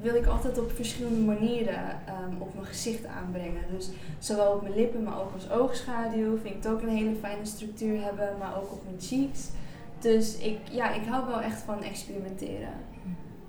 wil 0.00 0.14
ik 0.14 0.26
altijd 0.26 0.58
op 0.58 0.72
verschillende 0.72 1.20
manieren 1.20 2.06
ehm, 2.06 2.36
op 2.38 2.54
mijn 2.54 2.66
gezicht 2.66 3.06
aanbrengen. 3.06 3.62
Dus 3.76 3.90
zowel 4.18 4.52
op 4.52 4.62
mijn 4.62 4.74
lippen, 4.74 5.02
maar 5.02 5.20
ook 5.20 5.34
als 5.34 5.50
oogschaduw 5.50 6.38
vind 6.38 6.54
ik 6.54 6.62
het 6.62 6.68
ook 6.68 6.82
een 6.82 6.96
hele 6.96 7.14
fijne 7.20 7.44
structuur 7.44 8.02
hebben, 8.02 8.28
maar 8.38 8.56
ook 8.56 8.72
op 8.72 8.82
mijn 8.84 9.00
cheeks. 9.00 9.48
Dus 9.98 10.38
ik, 10.38 10.58
ja, 10.70 10.94
ik 10.94 11.06
hou 11.08 11.26
wel 11.26 11.40
echt 11.40 11.60
van 11.60 11.82
experimenteren. 11.82 12.72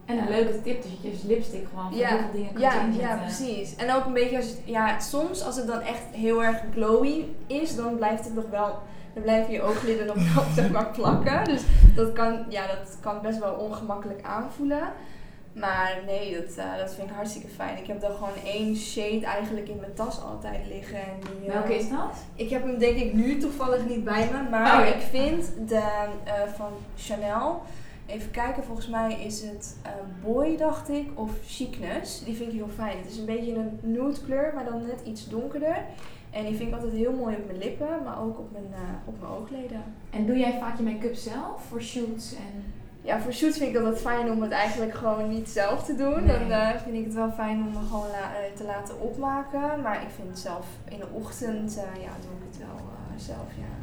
En 0.06 0.18
een 0.18 0.30
leuke 0.30 0.62
tip, 0.62 0.82
dus 0.84 0.92
je 1.22 1.28
lipstick 1.28 1.68
gewoon 1.70 1.90
van 1.90 1.98
Ja, 2.00 2.08
heel 2.08 2.18
veel 2.18 2.32
dingen 2.32 2.48
kunt 2.50 2.60
Ja, 2.64 2.82
inzetten. 2.82 3.10
ja, 3.10 3.16
precies. 3.18 3.76
En 3.76 3.94
ook 3.96 4.06
een 4.06 4.14
beetje 4.14 4.38
als, 4.38 4.54
ja, 4.66 5.00
soms 5.00 5.44
als 5.44 5.56
het 5.56 5.68
dan 5.68 5.82
echt 5.82 6.02
heel 6.12 6.44
erg 6.44 6.62
glowy 6.74 7.24
is, 7.48 7.76
dan 7.76 7.96
blijft 7.96 8.24
het 8.26 8.34
nog 8.36 8.50
wel, 8.50 8.80
dan 9.14 9.24
blijven 9.24 9.54
je 9.54 9.62
oogliden 9.62 10.06
nog 10.06 10.34
wel 10.34 10.44
zeg 10.56 10.72
maar 10.76 10.88
plakken. 10.92 11.44
Dus 11.46 11.62
dat 11.96 12.14
kan, 12.14 12.46
ja, 12.50 12.68
dat 12.68 12.98
kan 13.00 13.22
best 13.22 13.40
wel 13.40 13.54
ongemakkelijk 13.54 14.24
aanvoelen. 14.24 14.82
Maar 15.54 16.00
nee, 16.06 16.42
dat, 16.42 16.56
eh, 16.58 16.78
dat 16.78 16.94
vind 16.94 17.10
ik 17.10 17.16
hartstikke 17.16 17.48
fijn. 17.48 17.78
Ik 17.78 17.88
heb 17.88 18.02
dan 18.02 18.12
gewoon 18.12 18.34
één 18.46 18.76
shade 18.76 19.26
eigenlijk 19.26 19.68
in 19.70 19.78
mijn 19.80 19.94
tas 19.94 20.22
altijd 20.22 20.68
liggen. 20.68 20.98
En 21.00 21.20
die, 21.40 21.48
eh, 21.50 21.54
Welke 21.54 21.76
is 21.78 21.90
dat? 21.90 22.18
Ik 22.36 22.50
heb 22.50 22.64
hem 22.64 22.78
denk 22.78 22.98
ik 22.98 23.14
nu 23.14 23.38
toevallig 23.38 23.86
niet 23.88 24.04
bij 24.04 24.30
me, 24.32 24.50
maar 24.50 24.80
Oh, 24.80 24.86
ja. 24.88 24.94
ik 24.94 25.02
vind 25.02 25.52
de 25.68 25.76
eh, 26.24 26.34
van 26.56 26.72
Chanel. 26.98 27.62
Even 28.06 28.32
kijken, 28.32 28.64
volgens 28.64 28.88
mij 28.88 29.24
is 29.26 29.42
het 29.42 29.78
eh, 29.84 29.92
Boy, 30.24 30.58
dacht 30.58 30.90
ik, 30.90 31.10
of 31.16 31.32
Chicness. 31.46 32.24
Die 32.24 32.36
vind 32.36 32.50
ik 32.52 32.56
heel 32.56 32.70
fijn. 32.76 32.98
Het 32.98 33.12
is 33.12 33.18
een 33.18 33.26
beetje 33.26 33.54
een 33.56 33.80
nude 33.82 34.22
kleur, 34.26 34.52
maar 34.56 34.66
dan 34.66 34.82
net 34.86 35.02
iets 35.06 35.30
donkerder. 35.30 35.78
En 36.32 36.46
die 36.46 36.56
vind 36.56 36.70
ik 36.70 36.76
altijd 36.76 36.94
heel 36.94 37.14
mooi 37.14 37.36
op 37.36 37.46
mijn 37.46 37.58
lippen, 37.58 38.04
maar 38.04 38.22
ook 38.22 38.40
op 38.40 38.52
mijn, 38.52 38.74
eh, 38.74 38.80
op 39.06 39.20
mijn 39.22 39.32
oogleden. 39.32 39.84
En 40.10 40.26
doe 40.26 40.38
jij 40.38 40.58
vaak 40.60 40.78
je 40.78 40.84
make-up 40.84 41.16
zelf 41.16 41.64
voor 41.70 41.82
shoots 41.82 42.34
en... 42.36 42.64
Ja, 43.02 43.20
voor 43.20 43.34
shoots 43.34 43.58
vind 43.58 43.70
ik 43.70 43.76
dat 43.82 43.86
het 43.86 44.02
fijn 44.02 44.32
om 44.32 44.42
het 44.42 44.52
eigenlijk 44.52 44.94
gewoon 44.94 45.30
niet 45.30 45.50
zelf 45.50 45.84
te 45.86 45.96
doen. 45.96 46.26
Nee. 46.26 46.38
Dan 46.40 46.52
eh, 46.52 46.70
vind 46.84 46.96
ik 46.96 47.04
het 47.06 47.14
wel 47.14 47.32
fijn 47.32 47.58
om 47.58 47.72
me 47.72 47.88
gewoon 47.88 48.08
la- 48.08 48.32
te 48.56 48.64
laten 48.64 49.02
opmaken. 49.02 49.82
Maar 49.82 50.02
ik 50.02 50.10
vind 50.16 50.28
het 50.28 50.40
zelf 50.40 50.66
in 50.90 50.98
de 51.00 51.08
ochtend, 51.14 51.74
ja, 51.76 52.12
doe 52.22 52.32
ik 52.40 52.44
het 52.52 52.58
wel 52.58 52.80
zelf, 53.16 53.48
ja. 53.58 53.83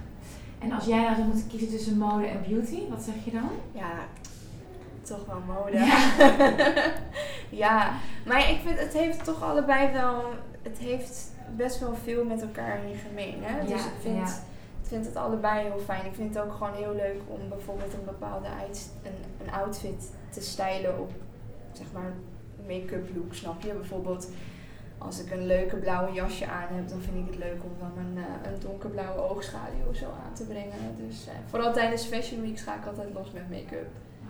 En 0.61 0.73
als 0.73 0.85
jij 0.85 1.01
nou 1.03 1.15
zou 1.15 1.27
moeten 1.27 1.47
kiezen 1.47 1.69
tussen 1.69 1.99
mode 1.99 2.27
en 2.27 2.45
beauty, 2.49 2.89
wat 2.89 3.03
zeg 3.03 3.15
je 3.25 3.31
dan? 3.31 3.49
Ja, 3.73 3.91
toch 5.03 5.27
wel 5.27 5.41
mode. 5.47 5.79
Ja. 5.79 6.09
Ja, 7.51 7.93
maar 8.27 8.51
ik 8.51 8.59
vind 8.65 8.79
het 8.79 8.93
heeft 8.93 9.25
toch 9.25 9.43
allebei 9.43 9.93
wel, 9.93 10.25
het 10.63 10.79
heeft 10.79 11.31
best 11.57 11.79
wel 11.81 11.95
veel 12.05 12.25
met 12.25 12.43
elkaar 12.43 12.79
in 12.85 12.97
gemeen. 13.09 13.35
Hè? 13.41 13.59
Ja, 13.61 13.65
dus 13.67 13.85
ik 13.85 13.93
vind, 14.01 14.17
ja. 14.17 14.35
ik 14.83 14.89
vind 14.89 15.07
het 15.07 15.17
allebei 15.17 15.67
heel 15.69 15.79
fijn. 15.85 16.07
Ik 16.07 16.15
vind 16.15 16.35
het 16.35 16.45
ook 16.45 16.53
gewoon 16.53 16.75
heel 16.75 16.95
leuk 16.95 17.21
om 17.27 17.49
bijvoorbeeld 17.49 17.93
een 17.93 18.05
bepaalde 18.05 18.47
uit- 18.61 18.91
een, 19.03 19.47
een 19.47 19.53
outfit 19.53 20.11
te 20.31 20.41
stylen 20.41 20.99
op 20.99 21.11
zeg 21.73 21.87
maar 21.93 22.13
make-up 22.67 23.09
look, 23.15 23.35
snap 23.35 23.63
je? 23.63 23.73
Bijvoorbeeld 23.73 24.29
als 25.07 25.17
ik 25.25 25.31
een 25.31 25.47
leuke 25.47 25.77
blauwe 25.77 26.13
jasje 26.13 26.47
aan 26.47 26.69
heb, 26.77 26.89
dan 26.89 27.01
vind 27.07 27.17
ik 27.17 27.27
het 27.33 27.39
leuk 27.47 27.61
om 27.69 27.75
dan 27.85 27.93
een, 28.05 28.15
eh, 28.25 28.51
een 28.53 28.59
donkerblauwe 28.67 29.21
oogschaduw 29.31 29.85
of 29.91 29.97
zo 29.97 30.05
aan 30.25 30.35
te 30.35 30.45
brengen. 30.45 30.81
Dus 31.07 31.27
eh, 31.27 31.33
vooral 31.51 31.73
tijdens 31.73 32.05
Fashion 32.05 32.41
Weeks 32.43 32.63
ga 32.63 32.75
ik 32.75 32.87
altijd 32.87 33.09
los 33.15 33.31
met 33.33 33.51
make-up. 33.51 33.89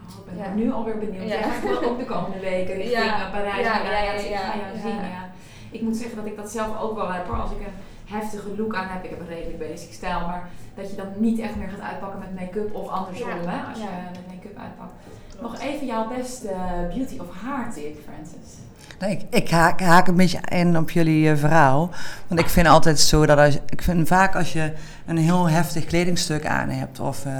Oh, 0.09 0.19
ik 0.19 0.25
ben 0.27 0.37
Ja. 0.45 0.55
nu 0.55 0.73
alweer 0.73 0.99
benieuwd. 0.99 1.23
Ja. 1.23 1.29
Jij 1.29 1.43
gaat 1.43 1.63
wel 1.63 1.83
ook 1.91 1.99
de 1.99 2.05
komende 2.05 2.39
weken 2.41 2.75
richting 2.83 3.05
Ja. 3.05 3.27
eh, 3.27 3.31
Parijs 3.33 3.65
Ja, 3.67 3.79
en 3.85 3.85
ja, 3.91 3.99
ja, 4.03 4.13
ik 4.13 4.37
ga 4.37 4.57
jou 4.57 4.79
zien. 4.83 4.95
Ja. 5.11 5.29
Ik 5.71 5.81
moet 5.81 5.97
zeggen 5.97 6.17
dat 6.17 6.27
ik 6.27 6.37
dat 6.37 6.51
zelf 6.51 6.81
ook 6.81 6.95
wel 6.95 7.13
heb 7.13 7.27
hoor. 7.27 7.37
Als 7.41 7.51
ik 7.51 7.61
een 7.61 7.79
heftige 8.17 8.57
look 8.57 8.75
aan 8.75 8.89
hebt. 8.89 9.05
Ik 9.05 9.11
heb 9.11 9.21
een 9.21 9.27
redelijk 9.27 9.59
basic 9.59 9.93
stijl, 9.93 10.21
maar 10.21 10.49
dat 10.75 10.91
je 10.91 10.97
dan 10.97 11.07
niet 11.17 11.39
echt 11.39 11.57
meer 11.57 11.69
gaat 11.69 11.81
uitpakken 11.91 12.19
met 12.19 12.35
make-up 12.41 12.75
of 12.75 12.89
andersom, 12.89 13.29
hè, 13.29 13.69
als 13.69 13.79
je 13.79 13.85
met 14.13 14.27
make-up 14.35 14.59
uitpakt. 14.59 14.93
Nog 15.41 15.61
even 15.61 15.87
jouw 15.87 16.09
beste 16.09 16.55
beauty 16.95 17.19
of 17.19 17.41
haar 17.43 17.73
tip, 17.73 17.97
Francis. 18.03 18.59
Nee, 19.01 19.13
ik, 19.13 19.23
ik 19.31 19.51
haak, 19.51 20.09
een 20.09 20.17
beetje 20.17 20.41
in 20.49 20.79
op 20.79 20.91
jullie 20.91 21.31
eh, 21.31 21.37
verhaal. 21.37 21.91
Want 22.27 22.41
ik 22.41 22.49
vind 22.49 22.67
altijd 22.67 23.01
zo 23.01 23.27
dat 23.27 23.39
als, 23.39 23.59
ik 23.69 23.83
vind 23.83 24.09
vaak 24.09 24.37
als 24.37 24.53
je 24.53 24.73
een 25.07 25.19
heel 25.19 25.49
heftig 25.49 25.85
kledingstuk 25.85 26.47
aan 26.47 26.69
hebt, 26.69 27.01
of, 27.01 27.25
eh, 27.27 27.33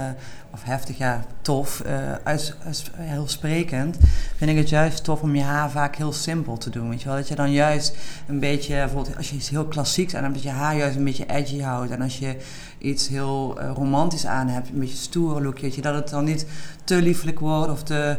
of 0.53 0.63
heftig, 0.63 0.97
ja, 0.97 1.23
tof, 1.41 1.79
eh, 1.79 1.93
uit, 2.23 2.55
heel 2.95 3.27
sprekend, 3.27 3.97
vind 4.35 4.51
ik 4.51 4.57
het 4.57 4.69
juist 4.69 5.03
tof 5.03 5.21
om 5.21 5.35
je 5.35 5.43
haar 5.43 5.71
vaak 5.71 5.95
heel 5.95 6.13
simpel 6.13 6.57
te 6.57 6.69
doen. 6.69 6.89
Weet 6.89 7.01
je 7.01 7.07
wel? 7.07 7.17
Dat 7.17 7.27
je 7.27 7.35
dan 7.35 7.51
juist 7.51 7.95
een 8.27 8.39
beetje, 8.39 8.75
bijvoorbeeld 8.75 9.17
als 9.17 9.29
je 9.29 9.35
iets 9.35 9.49
heel 9.49 9.65
klassieks 9.65 10.15
aan 10.15 10.23
hebt, 10.23 10.35
dat 10.35 10.43
je 10.43 10.49
haar 10.49 10.75
juist 10.75 10.95
een 10.95 11.03
beetje 11.03 11.25
edgy 11.25 11.59
houdt. 11.59 11.91
En 11.91 12.01
als 12.01 12.19
je 12.19 12.35
iets 12.77 13.07
heel 13.07 13.61
romantisch 13.61 14.25
aan 14.25 14.47
hebt, 14.47 14.69
een 14.69 14.79
beetje 14.79 14.97
stoere 14.97 15.41
look, 15.41 15.59
weet 15.59 15.75
je, 15.75 15.81
dat 15.81 15.95
het 15.95 16.09
dan 16.09 16.23
niet 16.23 16.45
te 16.83 17.01
liefelijk 17.01 17.39
wordt 17.39 17.71
of 17.71 17.83
te 17.83 18.17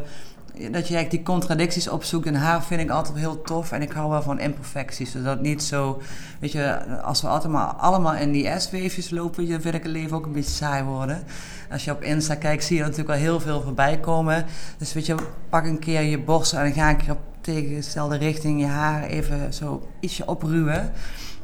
dat 0.53 0.89
je 0.89 0.95
eigenlijk 0.95 1.11
die 1.11 1.23
contradicties 1.23 1.89
opzoekt. 1.89 2.27
En 2.27 2.35
haar 2.35 2.65
vind 2.65 2.81
ik 2.81 2.91
altijd 2.91 3.19
heel 3.19 3.43
tof. 3.43 3.73
En 3.73 3.83
ik 3.83 3.93
hou 3.93 4.11
wel 4.11 4.23
van 4.23 4.41
imperfecties. 4.41 5.11
Zodat 5.11 5.33
het 5.33 5.43
niet 5.43 5.63
zo, 5.63 6.03
weet 6.41 6.53
je, 6.53 6.87
als 7.03 7.23
we 7.23 7.29
altijd 7.29 7.53
maar 7.53 7.67
allemaal 7.67 8.15
in 8.15 8.33
die 8.33 8.61
S-weefjes 8.61 9.11
lopen, 9.11 9.49
dan 9.49 9.61
vind 9.61 9.75
ik 9.75 9.83
het 9.83 9.93
leven 9.93 10.17
ook 10.17 10.27
een 10.27 10.33
beetje 10.33 10.51
saai 10.51 10.85
worden. 10.85 11.23
Als 11.71 11.85
je 11.85 11.91
op 11.91 12.03
Insta 12.03 12.35
kijkt, 12.35 12.65
zie 12.65 12.77
je 12.77 12.83
er 12.83 12.89
natuurlijk 12.89 13.19
wel 13.19 13.29
heel 13.29 13.41
veel 13.41 13.63
voorbij 13.63 14.01
komen. 14.01 14.45
Dus 14.79 14.93
weet 14.93 15.07
je, 15.07 15.15
pak 15.49 15.65
een 15.65 15.79
keer 15.79 16.03
je 16.03 16.19
borst 16.19 16.53
en 16.53 16.73
ga 16.73 16.91
een 16.91 16.97
keer 16.97 17.11
op 17.11 17.21
tegengestelde 17.41 18.17
richting 18.17 18.61
je 18.61 18.67
haar 18.67 19.03
even 19.03 19.55
zo 19.55 19.89
ietsje 20.01 20.27
opruwen. 20.27 20.93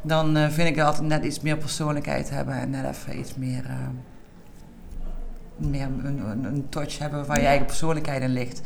Dan 0.03 0.37
eh, 0.37 0.49
vind 0.49 0.69
ik 0.69 0.77
het 0.77 0.85
altijd 0.85 1.09
net 1.09 1.25
iets 1.25 1.41
meer 1.41 1.57
persoonlijkheid 1.57 2.31
hebben 2.31 2.55
en 2.55 2.71
net 2.71 2.85
even 2.85 3.19
iets 3.19 3.35
meer, 3.35 3.65
eh, 3.65 3.75
meer 5.57 5.83
een, 5.83 6.21
een, 6.31 6.45
een 6.45 6.67
touch 6.69 6.99
hebben 6.99 7.27
waar 7.27 7.41
je 7.41 7.47
eigen 7.47 7.67
persoonlijkheid 7.67 8.23
in 8.23 8.33
ligt. 8.33 8.61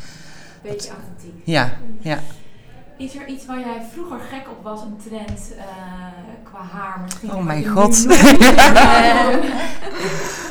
Beetje 0.63 0.91
authentiek. 0.91 1.43
Ja, 1.45 1.73
ja. 2.01 2.19
Is 2.99 3.15
er 3.15 3.27
iets 3.27 3.47
waar 3.47 3.61
jij 3.61 3.83
vroeger 3.93 4.19
gek 4.19 4.51
op 4.51 4.63
was, 4.63 4.81
een 4.83 4.97
trend 5.09 5.53
eh, 5.59 5.65
qua 6.45 6.63
haar 6.73 7.01
misschien? 7.05 7.31
Oh 7.31 7.45
mijn 7.45 7.67
god. 7.67 7.97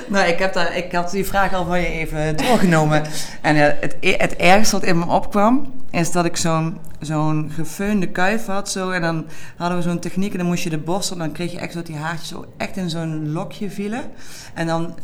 Nou, 0.08 0.27
ik, 0.27 0.39
heb 0.39 0.53
daar, 0.53 0.77
ik 0.77 0.91
had 0.91 1.12
die 1.12 1.25
vraag 1.25 1.53
al 1.53 1.65
van 1.65 1.81
je 1.81 1.88
even 1.88 2.38
doorgenomen. 2.38 3.03
En 3.41 3.55
eh, 3.55 3.74
het, 3.79 3.96
e- 4.00 4.17
het 4.17 4.36
ergste 4.36 4.75
wat 4.75 4.86
in 4.86 5.00
me 5.00 5.05
opkwam, 5.05 5.74
is 5.91 6.12
dat 6.12 6.25
ik 6.25 6.38
zo'n 6.38 6.77
zo'n 7.01 7.51
gefeunde 7.53 8.08
kuif 8.08 8.46
had. 8.46 8.70
Zo, 8.70 8.89
en 8.89 9.01
dan 9.01 9.25
hadden 9.55 9.77
we 9.77 9.84
zo'n 9.84 10.00
techniek 10.00 10.31
en 10.31 10.38
dan 10.38 10.48
moest 10.48 10.63
je 10.63 10.70
de 10.70 10.77
borstel... 10.77 11.17
dan 11.17 11.31
kreeg 11.31 11.51
je 11.51 11.60
echt 11.60 11.74
dat 11.74 11.86
die 11.86 11.96
haartjes 11.96 12.27
zo 12.27 12.46
echt 12.58 12.77
in 12.77 12.89
zo'n 12.89 13.31
lokje 13.31 13.70
vielen. 13.70 14.01
En 14.53 14.67
dan, 14.67 14.96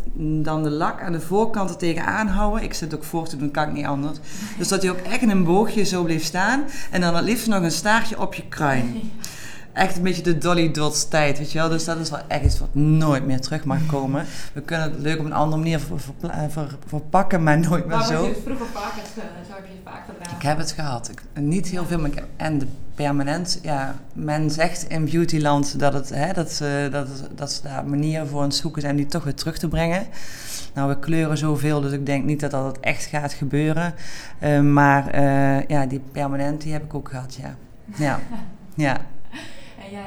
dan 0.43 0.63
de 0.63 0.69
lak 0.69 1.01
aan 1.01 1.11
de 1.11 1.21
voorkant 1.21 1.69
er 1.69 1.77
tegenaan 1.77 2.27
houden. 2.27 2.63
Ik 2.63 2.73
zit 2.73 2.95
ook 2.95 3.03
voor 3.03 3.27
te 3.27 3.37
doen, 3.37 3.51
kan 3.51 3.67
ik 3.67 3.73
niet 3.73 3.85
anders. 3.85 4.17
Dus 4.57 4.67
dat 4.67 4.81
hij 4.81 4.91
ook 4.91 4.97
echt 4.97 5.21
in 5.21 5.29
een 5.29 5.43
boogje 5.43 5.83
zo 5.83 6.03
bleef 6.03 6.23
staan. 6.23 6.63
En 6.91 7.01
dan 7.01 7.15
het 7.15 7.25
liefst 7.25 7.47
nog 7.47 7.63
een 7.63 7.71
staartje 7.71 8.21
op 8.21 8.33
je 8.33 8.43
kruin. 8.49 8.93
Echt 9.77 9.97
een 9.97 10.03
beetje 10.03 10.21
de 10.21 10.37
Dolly 10.37 10.71
Dots 10.71 11.07
tijd, 11.07 11.37
weet 11.37 11.51
je 11.51 11.57
wel. 11.59 11.69
Dus 11.69 11.83
dat 11.85 11.97
is 11.97 12.09
wel 12.09 12.19
echt 12.27 12.43
iets 12.43 12.59
wat 12.59 12.75
nooit 12.75 13.25
meer 13.25 13.39
terug 13.41 13.63
mag 13.65 13.85
komen. 13.95 14.25
We 14.53 14.61
kunnen 14.61 14.91
het 14.91 14.99
leuk 14.99 15.19
op 15.19 15.25
een 15.25 15.33
andere 15.33 15.61
manier 15.61 15.79
ver- 15.79 15.99
verpla- 15.99 16.49
ver- 16.49 16.77
verpakken, 16.87 17.43
maar 17.43 17.59
nooit 17.59 17.85
meer 17.87 17.97
Maar 17.97 18.05
zo. 18.05 18.23
je 18.23 18.33
dus 18.33 18.43
vroeger 18.45 18.65
vaak 18.73 18.91
hebt, 18.95 19.07
ge- 19.13 19.21
zo 19.47 19.53
heb 19.55 19.65
je 19.65 19.71
het 19.71 19.93
vaak 19.93 20.03
gedaan. 20.05 20.35
Ik 20.37 20.41
heb 20.43 20.57
het 20.57 20.71
gehad. 20.71 21.09
Ik, 21.09 21.21
niet 21.43 21.67
heel 21.67 21.85
veel, 21.85 21.99
maar 21.99 22.09
ik 22.09 22.15
heb, 22.15 22.25
en 22.35 22.57
de 22.59 22.67
permanent. 22.95 23.59
Ja, 23.61 23.95
men 24.13 24.51
zegt 24.51 24.83
in 24.87 25.05
beautyland 25.05 25.79
dat, 25.79 25.93
het, 25.93 26.09
hè, 26.09 26.33
dat, 26.33 26.51
ze, 26.51 26.87
dat, 26.91 27.07
dat 27.35 27.51
ze 27.51 27.61
daar 27.63 27.85
manieren 27.85 28.27
voor 28.27 28.39
aan 28.41 28.47
het 28.47 28.55
zoeken 28.55 28.81
zijn 28.81 28.95
die 28.95 29.05
toch 29.05 29.23
weer 29.23 29.35
terug 29.35 29.57
te 29.57 29.67
brengen. 29.67 30.05
Nou, 30.73 30.89
we 30.89 30.99
kleuren 30.99 31.37
zoveel, 31.37 31.81
dus 31.81 31.91
ik 31.91 32.05
denk 32.05 32.25
niet 32.25 32.39
dat 32.39 32.51
dat 32.51 32.77
echt 32.79 33.03
gaat 33.03 33.33
gebeuren. 33.33 33.93
Eh, 34.39 34.59
maar 34.59 35.07
eh, 35.09 35.67
ja, 35.67 35.85
die 35.85 36.01
permanent 36.11 36.61
die 36.61 36.71
heb 36.73 36.83
ik 36.83 36.93
ook 36.93 37.09
gehad, 37.09 37.37
ja. 37.41 37.55
Ja, 37.97 38.19
ja. 38.75 38.97
En 39.87 39.91
jij, 39.91 40.05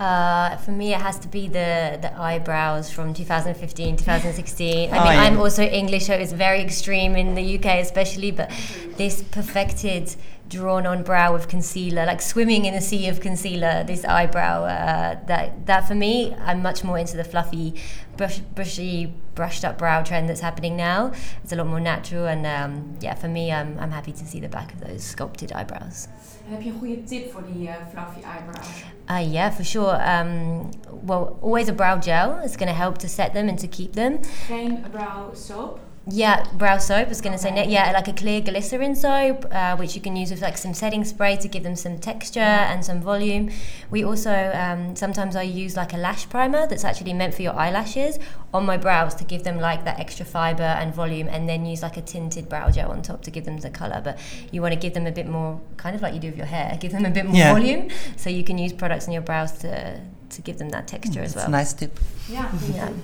Uh, 0.00 0.56
for 0.58 0.72
me, 0.72 0.84
it 0.84 1.00
has 1.00 1.18
to 1.18 1.28
be 1.28 1.48
the 1.48 1.96
the 2.00 2.10
eyebrows 2.18 2.90
from 2.90 3.12
2015, 3.12 3.96
2016. 4.04 4.88
I 4.92 4.98
Oh, 4.98 5.02
mean, 5.04 5.12
yeah. 5.12 5.22
I'm 5.26 5.38
also 5.38 5.62
English, 5.62 6.06
so 6.06 6.12
it's 6.14 6.32
very 6.32 6.60
extreme 6.60 7.14
in 7.20 7.34
the 7.34 7.42
UK, 7.58 7.66
especially. 7.80 8.32
But 8.32 8.50
this 8.96 9.22
perfected, 9.22 10.16
drawn-on 10.48 11.02
brow 11.04 11.32
with 11.32 11.46
concealer, 11.46 12.04
like 12.06 12.20
swimming 12.22 12.64
in 12.64 12.74
a 12.74 12.80
sea 12.80 13.08
of 13.10 13.20
concealer. 13.20 13.84
This 13.84 14.04
eyebrow, 14.04 14.64
uh, 14.64 15.24
that 15.26 15.66
that 15.66 15.86
for 15.86 15.94
me, 15.94 16.34
I'm 16.46 16.62
much 16.62 16.82
more 16.82 16.98
into 17.00 17.16
the 17.16 17.24
fluffy, 17.24 17.74
brush, 18.16 18.40
brushy, 18.54 19.12
brushed-up 19.34 19.76
brow 19.78 20.02
trend 20.02 20.28
that's 20.28 20.40
happening 20.42 20.76
now. 20.76 21.12
It's 21.44 21.52
a 21.52 21.56
lot 21.56 21.66
more 21.66 21.80
natural, 21.80 22.26
and 22.26 22.44
um, 22.46 22.96
yeah, 23.00 23.14
for 23.14 23.28
me, 23.28 23.52
I'm 23.52 23.78
I'm 23.78 23.90
happy 23.92 24.12
to 24.12 24.24
see 24.26 24.40
the 24.40 24.48
back 24.48 24.72
of 24.74 24.80
those 24.80 25.04
sculpted 25.04 25.52
eyebrows. 25.52 26.08
Heb 26.52 26.62
je 26.62 26.70
een 26.70 26.78
goede 26.78 27.02
tip 27.02 27.32
voor 27.32 27.42
die 27.52 27.68
eh, 27.68 27.74
fluffy 27.90 28.20
eyebrows? 28.26 28.84
Uh, 29.10 29.32
yeah, 29.32 29.52
for 29.52 29.64
sure. 29.64 29.94
Um, 29.94 30.68
well, 31.06 31.36
always 31.40 31.68
a 31.68 31.72
brow 31.72 32.02
gel 32.02 32.38
is 32.44 32.56
going 32.56 32.70
to 32.70 32.76
help 32.76 32.98
to 32.98 33.08
set 33.08 33.32
them 33.32 33.48
and 33.48 33.58
to 33.58 33.66
keep 33.66 33.92
them. 33.92 34.18
Geen 34.46 34.84
brow 34.90 35.34
soap? 35.34 35.78
Yeah, 36.08 36.44
brow 36.58 36.78
soap 36.78 37.10
is 37.12 37.20
going 37.20 37.32
to 37.32 37.38
say, 37.38 37.50
Okay. 37.50 37.66
ne- 37.66 37.72
yeah, 37.72 37.92
like 37.92 38.08
a 38.08 38.12
clear 38.12 38.40
glycerin 38.40 38.96
soap, 38.96 39.46
uh, 39.52 39.76
which 39.76 39.94
you 39.94 40.00
can 40.02 40.16
use 40.16 40.32
with 40.32 40.42
like 40.42 40.58
some 40.58 40.74
setting 40.74 41.04
spray 41.04 41.36
to 41.36 41.46
give 41.48 41.62
them 41.62 41.76
some 41.76 41.98
texture 41.98 42.40
and 42.70 42.84
some 42.84 43.00
volume. 43.00 43.50
We 43.90 44.02
also, 44.04 44.32
um, 44.52 44.96
sometimes 44.96 45.36
I 45.36 45.42
use 45.42 45.76
like 45.76 45.92
a 45.92 45.96
lash 45.96 46.28
primer 46.28 46.66
that's 46.66 46.84
actually 46.84 47.12
meant 47.14 47.34
for 47.34 47.42
your 47.42 47.54
eyelashes 47.54 48.18
on 48.52 48.66
my 48.66 48.76
brows 48.78 49.14
to 49.14 49.24
give 49.24 49.44
them 49.44 49.60
like 49.60 49.84
that 49.84 50.00
extra 50.00 50.24
fiber 50.26 50.64
and 50.80 50.92
volume, 50.92 51.28
and 51.28 51.48
then 51.48 51.64
use 51.66 51.82
like 51.82 51.96
a 51.96 52.02
tinted 52.02 52.48
brow 52.48 52.68
gel 52.70 52.90
on 52.90 53.02
top 53.02 53.22
to 53.22 53.30
give 53.30 53.44
them 53.44 53.58
the 53.60 53.70
color. 53.70 54.00
But 54.02 54.18
you 54.50 54.60
want 54.60 54.74
to 54.74 54.80
give 54.80 54.94
them 54.94 55.06
a 55.06 55.12
bit 55.12 55.28
more, 55.28 55.60
kind 55.76 55.94
of 55.94 56.02
like 56.02 56.14
you 56.14 56.20
do 56.20 56.28
with 56.28 56.36
your 56.36 56.46
hair, 56.48 56.76
give 56.80 56.90
them 56.90 57.04
a 57.04 57.10
bit 57.10 57.26
more 57.26 57.36
Yeah. 57.36 57.52
volume. 57.52 57.88
So 58.16 58.28
you 58.28 58.42
can 58.42 58.58
use 58.58 58.72
products 58.72 59.06
on 59.06 59.12
your 59.12 59.22
brows 59.22 59.52
to, 59.58 60.00
to 60.30 60.42
give 60.42 60.58
them 60.58 60.70
that 60.70 60.88
texture 60.88 61.22
as 61.22 61.34
That's 61.34 61.46
well. 61.46 61.54
a 61.54 61.58
nice 61.58 61.72
tip. 61.74 62.00
Ja, 62.28 62.48
goede 62.50 62.74
Ja. 62.74 62.86
tip. 62.86 62.94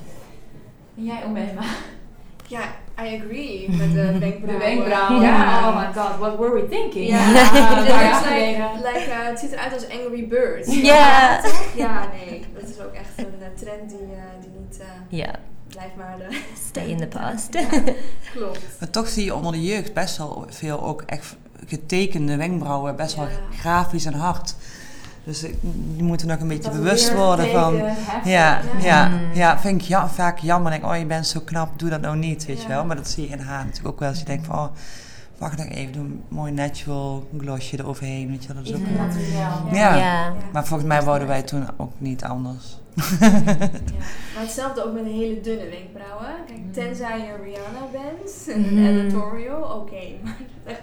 En 0.97 1.05
jij, 1.05 1.25
Omema? 1.25 1.63
Ja, 2.49 2.61
I 3.07 3.21
agree 3.23 3.71
met 3.71 3.93
de 3.93 3.95
De 4.13 4.19
wenkbrauwen. 4.19 4.59
wenkbrauwen. 4.59 5.21
Ja. 5.23 5.69
Oh 5.69 5.77
my 5.77 5.93
god, 6.03 6.19
what 6.19 6.39
were 6.39 6.53
we 6.55 6.69
thinking? 6.69 7.09
Ja, 7.09 7.27
like, 7.81 8.89
like, 8.93 9.07
uh, 9.11 9.27
het 9.27 9.39
ziet 9.39 9.53
eruit 9.53 9.73
als 9.73 9.89
Angry 9.89 10.27
Birds. 10.29 10.75
Ja. 10.75 11.41
Ja, 11.77 12.09
nee, 12.13 12.45
dat 12.55 12.69
is 12.69 12.81
ook 12.81 12.93
echt 12.93 13.09
een 13.17 13.25
eh, 13.41 13.47
trend 13.61 13.89
die, 13.91 13.99
eh, 13.99 14.41
die 14.41 14.51
niet 14.61 14.79
uh, 14.81 14.87
Yeah, 15.19 15.35
blijft 15.69 15.97
maar 15.97 16.17
de... 16.19 16.41
stay 16.69 16.85
in 16.87 16.97
the 16.97 17.07
past. 17.19 17.49
Klopt. 18.35 18.61
Maar 18.81 18.91
toch 18.91 19.09
zie 19.09 19.25
je 19.25 19.35
onder 19.35 19.53
de 19.53 19.65
jeugd 19.65 19.93
best 19.95 20.17
wel 20.17 20.45
veel 20.49 20.83
ook 20.83 21.03
echt 21.07 21.37
getekende 21.67 22.37
wenkbrauwen, 22.37 22.97
best 22.97 23.15
wel 23.17 23.25
Ja. 23.25 23.57
grafisch 23.59 24.05
en 24.05 24.15
hard. 24.15 24.55
Dus 25.29 25.41
je 25.97 26.03
moet 26.03 26.21
er 26.21 26.27
nog 26.27 26.41
een 26.41 26.49
beetje 26.49 26.71
bewust 26.71 27.15
worden 27.15 27.51
van. 27.51 27.79
heftig. 27.81 28.25
Ja, 28.25 28.61
ja, 28.81 29.09
Mm. 29.09 29.35
ja, 29.35 29.59
vind 29.59 29.83
ik 29.83 29.89
ja, 29.89 30.09
vaak 30.09 30.39
jammer. 30.39 30.71
Denk, 30.71 30.85
oh, 30.85 30.97
je 30.99 31.07
bent 31.07 31.27
zo 31.27 31.41
knap, 31.45 31.79
doe 31.79 31.91
dat 31.91 32.01
nou 32.01 32.17
niet, 32.17 32.47
weet 32.47 32.57
je 32.63 32.69
Ja. 32.69 32.75
wel. 32.75 32.85
Maar 32.85 32.97
dat 32.97 33.09
zie 33.09 33.25
je 33.25 33.33
in 33.33 33.41
haar 33.41 33.65
natuurlijk 33.65 33.89
ook 33.89 34.01
wel. 34.01 34.09
Als 34.09 34.19
je 34.19 34.25
denkt 34.25 34.47
van, 34.47 34.59
oh, 34.59 34.67
wacht 35.39 35.57
nog 35.57 35.67
even, 35.67 35.93
doe 35.93 36.03
een 36.05 36.23
mooi 36.29 36.53
natural 36.53 37.29
glossje 37.39 37.79
eroverheen, 37.79 38.29
weet 38.29 38.43
je 38.45 38.53
wel. 38.55 38.63
Dat 38.63 38.73
is 38.73 38.81
ook... 38.81 38.87
Ja. 39.73 39.97
yeah. 39.97 40.27
Maar 40.53 40.67
volgens 40.67 40.89
mij 40.89 41.03
wouden 41.03 41.29
wij 41.29 41.43
toen 41.43 41.67
ook 41.77 41.93
niet 41.99 42.25
anders. 42.25 42.77
Ja. 43.21 43.31
Maar 44.35 44.47
hetzelfde 44.47 44.85
ook 44.85 44.93
met 44.93 45.03
een 45.05 45.13
hele 45.19 45.41
dunne 45.41 45.69
wenkbrauwen. 45.69 46.27
Kijk, 46.47 46.59
Mm. 46.59 46.73
tenzij 46.73 47.19
je 47.19 47.37
Rihanna 47.43 47.87
bent, 47.93 48.49
en 48.55 48.61
Mhm. 48.61 48.77
een 48.87 48.99
editorial, 49.01 49.63
oké. 49.63 50.03
Maar 50.25 50.37
echt 50.65 50.81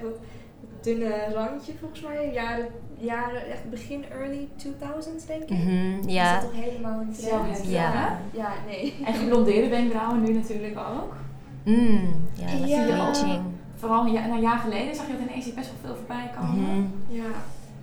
dunne 0.85 1.33
randje 1.33 1.73
volgens 1.79 2.01
mij, 2.01 2.31
jaren, 2.33 2.67
jaren 2.97 3.49
echt 3.51 3.69
begin 3.69 4.03
early 4.11 4.47
2000s 4.57 5.25
denk 5.27 5.41
ik. 5.43 5.49
Mhm, 5.49 5.97
Is 6.07 6.13
ja. 6.13 6.33
dat 6.39 6.41
toch 6.51 6.61
helemaal 6.63 6.99
een 7.01 7.13
Zo 7.13 7.27
trend? 7.27 7.47
heftig, 7.47 7.69
Ja. 7.71 7.91
hè? 7.91 8.07
Ja, 8.37 8.49
nee. 8.67 8.95
En 9.05 9.13
geblondeerde 9.13 9.69
wenkbrauwen 9.69 10.23
nu 10.23 10.33
natuurlijk 10.33 10.77
ook. 10.77 11.13
Mm, 11.63 12.27
yeah, 12.35 12.49
that's 12.51 12.67
Ja. 12.69 12.83
bleaching. 12.85 13.41
Vooral 13.75 14.05
een, 14.05 14.11
ja, 14.11 14.25
een 14.27 14.39
jaar 14.39 14.57
geleden 14.59 14.95
zag 14.95 15.07
je 15.07 15.11
dat 15.17 15.21
ineens 15.29 15.53
best 15.53 15.71
wel 15.71 15.79
veel 15.83 15.95
voorbij 15.95 16.29
komen. 16.39 16.63
Mhm. 16.63 16.83
Ja, 17.07 17.23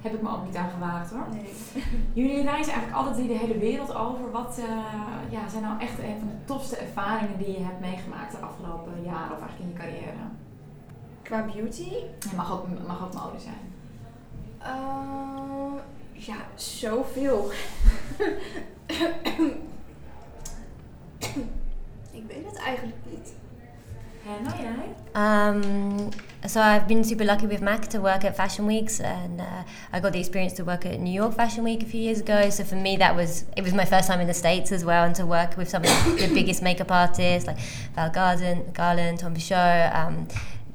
Heb 0.03 0.15
ik 0.15 0.23
me 0.23 0.29
ook 0.31 0.45
niet 0.47 0.57
aan 0.57 0.71
gewaagd 0.71 1.11
hoor. 1.11 1.27
nee. 1.33 1.53
Jullie 2.27 2.43
reizen 2.43 2.73
eigenlijk 2.73 2.95
alle 3.03 3.15
drie 3.15 3.29
de 3.29 3.39
hele 3.39 3.59
wereld 3.59 3.95
over. 3.95 4.31
Wat 4.31 4.59
eh, 4.59 4.65
ja, 5.31 5.49
zijn 5.49 5.63
nou 5.63 5.81
echt 5.81 5.99
een 5.99 6.19
van 6.19 6.29
de 6.29 6.45
tofste 6.45 6.77
ervaringen 6.77 7.39
die 7.39 7.53
je 7.59 7.65
hebt 7.65 7.81
meegemaakt 7.81 8.33
de 8.33 8.39
afgelopen 8.39 8.93
jaren 9.05 9.33
of 9.37 9.41
eigenlijk 9.41 9.61
in 9.61 9.69
je 9.69 9.75
carrière? 9.81 10.23
Qua 11.23 11.43
beauty, 11.43 11.93
Het 12.23 12.33
mag 12.37 12.53
ook, 12.53 12.67
mag 12.87 13.03
ook 13.05 13.15
mode 13.15 13.39
zijn. 13.41 13.73
eh, 14.59 15.73
ja, 16.13 16.37
zoveel. 16.55 17.51
ik 22.11 22.23
weet 22.29 22.45
het 22.47 22.57
eigenlijk 22.65 22.97
niet. 23.11 23.33
Henna, 24.25 24.55
jij? 24.57 24.95
Um, 25.17 26.09
so 26.47 26.61
I've 26.61 26.87
been 26.87 27.05
super 27.05 27.25
lucky 27.27 27.47
with 27.47 27.61
Mac 27.61 27.85
to 27.85 28.01
work 28.01 28.25
at 28.25 28.35
Fashion 28.35 28.67
Weeks, 28.67 29.01
and 29.01 29.41
uh, 29.41 29.45
I 29.93 30.01
got 30.01 30.13
the 30.13 30.19
experience 30.19 30.55
to 30.55 30.65
work 30.65 30.85
at 30.87 31.01
New 31.01 31.13
York 31.13 31.33
Fashion 31.35 31.65
Week 31.65 31.83
a 31.83 31.87
few 31.87 32.01
years 32.01 32.21
ago. 32.21 32.49
So 32.51 32.63
for 32.65 32.77
me, 32.77 32.97
that 32.99 33.17
was 33.17 33.45
it 33.57 33.65
was 33.65 33.73
my 33.75 33.85
first 33.85 34.09
time 34.09 34.21
in 34.21 34.27
the 34.29 34.35
states 34.35 34.71
as 34.73 34.85
well, 34.85 35.05
and 35.05 35.15
to 35.17 35.27
work 35.27 35.57
with 35.57 35.69
some 35.69 35.83
of 35.83 35.91
the 36.19 36.31
biggest 36.35 36.63
makeup 36.63 36.91
artists 36.93 37.47
like 37.49 37.59
Val 37.97 38.11
Garden, 38.11 38.63
Garland, 38.73 39.19
Tom 39.19 39.35
Pichot. 39.35 39.93
Um, 39.95 40.27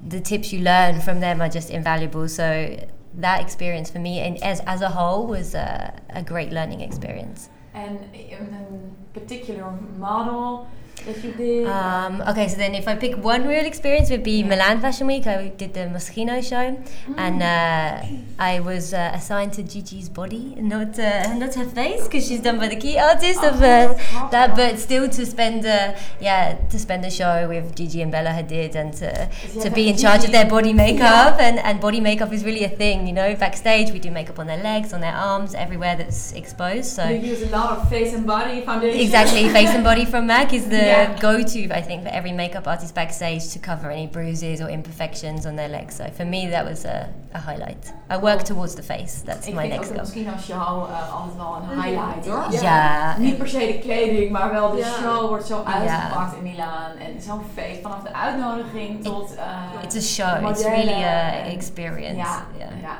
the 0.06 0.20
tips 0.20 0.54
you 0.54 0.60
learn 0.60 1.02
from 1.02 1.20
them 1.20 1.42
are 1.42 1.50
just 1.50 1.70
invaluable. 1.70 2.28
So 2.28 2.78
that 3.16 3.42
experience 3.42 3.90
for 3.90 4.00
me, 4.00 4.20
and 4.20 4.42
as 4.44 4.60
as 4.62 4.82
a 4.82 4.90
whole, 4.90 5.28
was 5.28 5.56
a, 5.56 6.00
a 6.10 6.22
great 6.22 6.52
learning 6.52 6.82
experience. 6.82 7.50
And 7.74 8.00
in 8.14 8.96
particular 9.14 9.72
model 9.98 10.68
that 11.08 11.24
you 11.24 11.32
did? 11.32 11.68
Um, 11.68 12.22
okay, 12.30 12.48
so 12.48 12.58
then 12.58 12.76
if 12.76 12.88
I 12.88 12.96
pick 12.96 13.18
one 13.18 13.48
real 13.48 13.66
experience, 13.66 14.10
would 14.12 14.24
be 14.24 14.44
Milan 14.44 14.80
Fashion 14.80 15.08
Week. 15.08 15.26
I 15.26 15.48
did 15.48 15.74
the 15.74 15.86
Moschino 15.96 16.44
show, 16.44 16.66
mm. 16.76 17.16
and 17.18 17.42
uh, 17.42 18.06
I 18.40 18.60
was 18.60 18.94
uh, 18.94 19.12
assigned 19.14 19.54
to 19.54 19.64
Gigi's 19.64 20.10
body, 20.10 20.56
not 20.58 21.00
uh, 21.00 21.34
not 21.36 21.56
her 21.56 21.66
face, 21.66 22.04
because 22.04 22.28
she's 22.28 22.42
done 22.42 22.60
by 22.60 22.68
the 22.68 22.76
key 22.76 22.98
artist 22.98 23.40
oh, 23.42 23.50
of 23.50 23.56
uh, 23.56 24.30
that. 24.30 24.56
But 24.56 24.80
still, 24.80 25.10
to 25.10 25.26
spend 25.26 25.66
uh, 25.66 25.96
yeah 26.20 26.58
to 26.70 26.78
spend 26.78 27.06
a 27.06 27.12
show 27.12 27.48
with 27.48 27.76
Gigi 27.76 28.02
and 28.02 28.12
Bella 28.12 28.32
Hadid, 28.32 28.76
and 28.76 28.94
to 29.02 29.30
to 29.64 29.70
be 29.72 29.88
in 29.88 29.96
Gigi. 29.96 30.04
charge 30.04 30.24
of 30.26 30.32
their 30.32 30.50
body 30.50 30.74
makeup, 30.74 31.38
yeah. 31.40 31.48
and 31.48 31.60
and 31.60 31.82
body 31.82 32.02
makeup 32.02 32.32
is 32.34 32.44
really 32.44 32.64
a 32.64 32.70
thing. 32.70 33.08
You 33.08 33.14
know, 33.14 33.36
backstage 33.36 33.92
we 33.92 34.00
do 34.00 34.12
makeup 34.12 34.40
on 34.40 34.48
their 34.48 34.62
legs, 34.62 34.94
on 34.94 35.02
their 35.02 35.16
arms, 35.16 35.56
everywhere 35.56 35.96
that's 35.96 36.34
exposed. 36.34 36.86
So 36.86 37.08
you 37.08 37.20
use 37.34 37.42
a 37.44 37.50
lot 37.50 37.78
of 37.78 37.90
face 37.90 38.14
and 38.14 38.28
body 38.28 38.62
foundation. 38.62 39.00
Exactly, 39.00 39.48
face 39.50 39.70
and 39.70 39.84
body 39.84 40.06
from 40.06 40.28
MAC 40.28 40.54
is 40.54 40.68
the 40.76 40.97
yeah. 40.98 41.20
go-to 41.20 41.60
I 41.80 41.82
think 41.82 42.04
for 42.04 42.10
every 42.10 42.32
makeup 42.32 42.68
artist 42.68 42.94
backstage 42.94 43.50
to 43.54 43.60
cover 43.60 43.92
any 43.92 44.08
bruises 44.08 44.62
or 44.62 44.70
imperfections 44.70 45.46
on 45.46 45.56
their 45.56 45.70
legs. 45.70 45.96
So 45.96 46.04
for 46.12 46.26
me 46.26 46.50
that 46.50 46.66
was 46.66 46.86
a, 46.86 47.10
a 47.34 47.40
highlight. 47.40 47.94
I 48.10 48.18
work 48.18 48.44
towards 48.44 48.76
the 48.76 48.84
face. 48.84 49.24
That's 49.26 49.48
ik 49.48 49.54
my 49.54 49.68
next 49.68 49.90
goal. 49.90 50.00
Misschien 50.00 50.30
als 50.30 50.46
show 50.46 50.90
uh, 50.90 51.14
altijd 51.14 51.36
wel 51.38 51.58
een 51.62 51.82
highlight 51.82 52.28
hoor. 52.28 52.52
Ja. 52.52 52.62
ja. 52.62 53.18
Niet 53.18 53.38
per 53.38 53.48
se 53.48 53.60
de 53.60 53.80
kleding, 53.80 54.32
maar 54.32 54.52
wel 54.52 54.72
de 54.72 54.78
ja. 54.78 54.94
show 55.02 55.28
wordt 55.28 55.46
zo 55.46 55.64
uitgepakt 55.64 56.36
in 56.36 56.44
Milaan 56.44 56.98
en 56.98 57.22
zo'n 57.22 57.42
feest 57.54 57.82
vanaf 57.82 58.04
de 58.04 58.14
uitnodiging 58.14 59.04
tot. 59.04 59.36
Uh, 59.36 59.84
It's 59.84 59.96
a 59.96 60.02
show. 60.02 60.50
It's 60.50 60.64
really 60.64 61.04
a 61.04 61.46
experience. 61.46 62.18
Ja. 62.18 62.46
ja. 62.58 62.68
ja. 62.82 62.98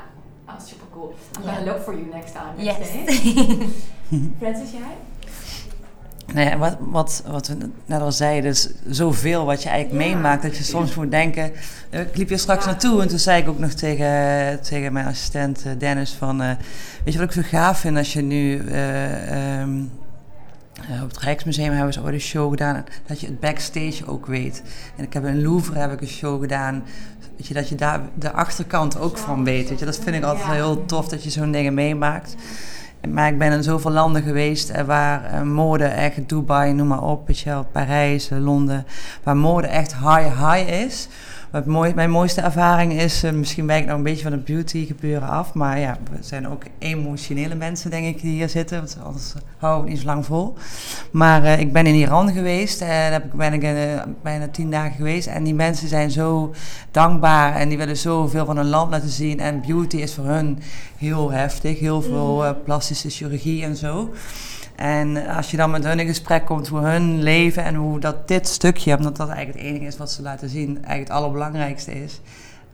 Oh, 0.48 0.54
super 0.58 0.86
cool. 0.92 1.14
I'm 1.36 1.44
gonna 1.44 1.64
look 1.64 1.82
for 1.82 1.94
you 1.94 2.06
next 2.06 2.32
time. 2.32 2.54
Yes. 2.56 2.88
Francis, 4.40 4.70
jij? 4.70 4.96
Nou 6.34 6.48
ja, 6.48 6.58
wat, 6.58 6.76
wat, 6.80 7.22
wat 7.26 7.46
we 7.46 7.56
net 7.86 8.00
al 8.00 8.12
zeiden, 8.12 8.50
is 8.50 8.68
zoveel 8.88 9.44
wat 9.44 9.62
je 9.62 9.68
eigenlijk 9.68 10.04
meemaakt 10.04 10.42
dat 10.42 10.56
je 10.56 10.64
soms 10.64 10.94
moet 10.94 11.10
denken. 11.10 11.52
Eh, 11.90 12.00
ik 12.00 12.16
liep 12.16 12.28
hier 12.28 12.38
straks 12.38 12.66
naartoe 12.66 13.02
en 13.02 13.08
toen 13.08 13.18
zei 13.18 13.42
ik 13.42 13.48
ook 13.48 13.58
nog 13.58 13.70
tegen, 13.70 14.60
tegen 14.62 14.92
mijn 14.92 15.06
assistent 15.06 15.64
eh, 15.64 15.72
Dennis 15.78 16.12
van, 16.12 16.42
uh, 16.42 16.48
weet 17.04 17.12
je 17.12 17.18
wat 17.18 17.28
ik 17.34 17.44
zo 17.44 17.48
gaaf 17.48 17.78
vind 17.78 17.96
als 17.96 18.12
je 18.12 18.22
nu 18.22 18.62
um, 19.60 19.90
op 21.02 21.08
het 21.08 21.18
Rijksmuseum 21.18 21.72
hebben 21.72 21.92
ze 21.92 22.02
ooit 22.02 22.14
een 22.14 22.20
show 22.20 22.50
gedaan, 22.50 22.84
dat 23.06 23.20
je 23.20 23.26
het 23.26 23.40
backstage 23.40 24.06
ook 24.06 24.26
weet. 24.26 24.62
En 24.96 25.04
ik 25.04 25.12
heb 25.12 25.24
in 25.24 25.42
Louvre 25.42 25.78
heb 25.78 25.92
ik 25.92 26.00
een 26.00 26.06
show 26.06 26.40
gedaan, 26.40 26.84
weet 27.36 27.46
je, 27.46 27.54
dat 27.54 27.68
je 27.68 27.74
daar 27.74 28.00
de 28.14 28.32
achterkant 28.32 28.98
ook 28.98 29.18
van 29.18 29.44
weet. 29.44 29.68
Weet 29.68 29.78
je. 29.78 29.84
Dat 29.84 29.98
vind 29.98 30.16
ik 30.16 30.22
altijd 30.22 30.48
heel 30.48 30.84
tof 30.84 31.08
dat 31.08 31.24
je 31.24 31.30
zo'n 31.30 31.52
dingen 31.52 31.74
meemaakt. 31.74 32.34
Maar 33.06 33.28
ik 33.28 33.38
ben 33.38 33.52
in 33.52 33.62
zoveel 33.62 33.90
landen 33.90 34.22
geweest 34.22 34.70
eh, 34.70 34.84
waar 34.84 35.34
uh, 35.34 35.42
mode 35.42 35.84
echt, 35.84 36.28
Dubai, 36.28 36.72
noem 36.72 36.86
maar 36.86 37.02
op, 37.02 37.30
Parijs, 37.72 38.30
eh, 38.30 38.38
Londen, 38.38 38.86
waar 39.22 39.36
mode 39.36 39.66
echt 39.66 39.94
high, 39.94 40.52
high 40.52 40.72
is. 40.72 41.08
Wat 41.50 41.66
mooi, 41.66 41.94
mijn 41.94 42.10
mooiste 42.10 42.40
ervaring 42.40 42.92
is, 42.92 43.24
uh, 43.24 43.30
misschien 43.30 43.66
wijk 43.66 43.80
ik 43.80 43.86
nou 43.86 43.98
een 43.98 44.04
beetje 44.04 44.22
van 44.22 44.32
het 44.32 44.44
beauty 44.44 44.86
gebeuren 44.86 45.28
af, 45.28 45.54
maar 45.54 45.78
ja, 45.78 45.96
we 46.10 46.16
zijn 46.20 46.48
ook 46.48 46.62
emotionele 46.78 47.54
mensen, 47.54 47.90
denk 47.90 48.06
ik, 48.06 48.20
die 48.20 48.32
hier 48.32 48.48
zitten, 48.48 48.78
want 48.78 48.98
anders 49.04 49.34
hou 49.58 49.82
ik 49.82 49.88
niet 49.88 49.98
zo 49.98 50.06
lang 50.06 50.26
vol. 50.26 50.54
Maar 51.10 51.42
uh, 51.42 51.58
ik 51.58 51.72
ben 51.72 51.86
in 51.86 51.94
Iran 51.94 52.32
geweest, 52.32 52.80
en 52.80 53.10
daar 53.10 53.22
ben 53.34 53.52
ik 53.52 53.60
bijna 54.22 54.48
tien 54.48 54.70
dagen 54.70 54.96
geweest, 54.96 55.26
en 55.26 55.44
die 55.44 55.54
mensen 55.54 55.88
zijn 55.88 56.10
zo 56.10 56.54
dankbaar 56.90 57.54
en 57.54 57.68
die 57.68 57.78
willen 57.78 57.96
zoveel 57.96 58.44
van 58.44 58.56
hun 58.56 58.68
land 58.68 58.90
laten 58.90 59.08
zien. 59.08 59.40
En 59.40 59.60
beauty 59.66 59.96
is 59.96 60.14
voor 60.14 60.26
hun 60.26 60.58
heel 60.96 61.30
heftig, 61.30 61.78
heel 61.78 62.02
veel 62.02 62.56
plastische 62.64 63.10
chirurgie 63.10 63.62
en 63.62 63.76
zo. 63.76 64.10
En 64.78 65.26
als 65.26 65.50
je 65.50 65.56
dan 65.56 65.70
met 65.70 65.84
hun 65.84 65.98
in 65.98 66.06
gesprek 66.06 66.46
komt 66.46 66.68
hoe 66.68 66.80
hun 66.80 67.22
leven 67.22 67.64
en 67.64 67.74
hoe 67.74 68.00
dat 68.00 68.28
dit 68.28 68.48
stukje, 68.48 68.96
omdat 68.96 69.16
dat 69.16 69.28
eigenlijk 69.28 69.58
het 69.58 69.68
enige 69.68 69.86
is 69.86 69.96
wat 69.96 70.10
ze 70.10 70.22
laten 70.22 70.48
zien, 70.48 70.68
eigenlijk 70.68 71.08
het 71.08 71.10
allerbelangrijkste 71.10 72.02
is. 72.02 72.20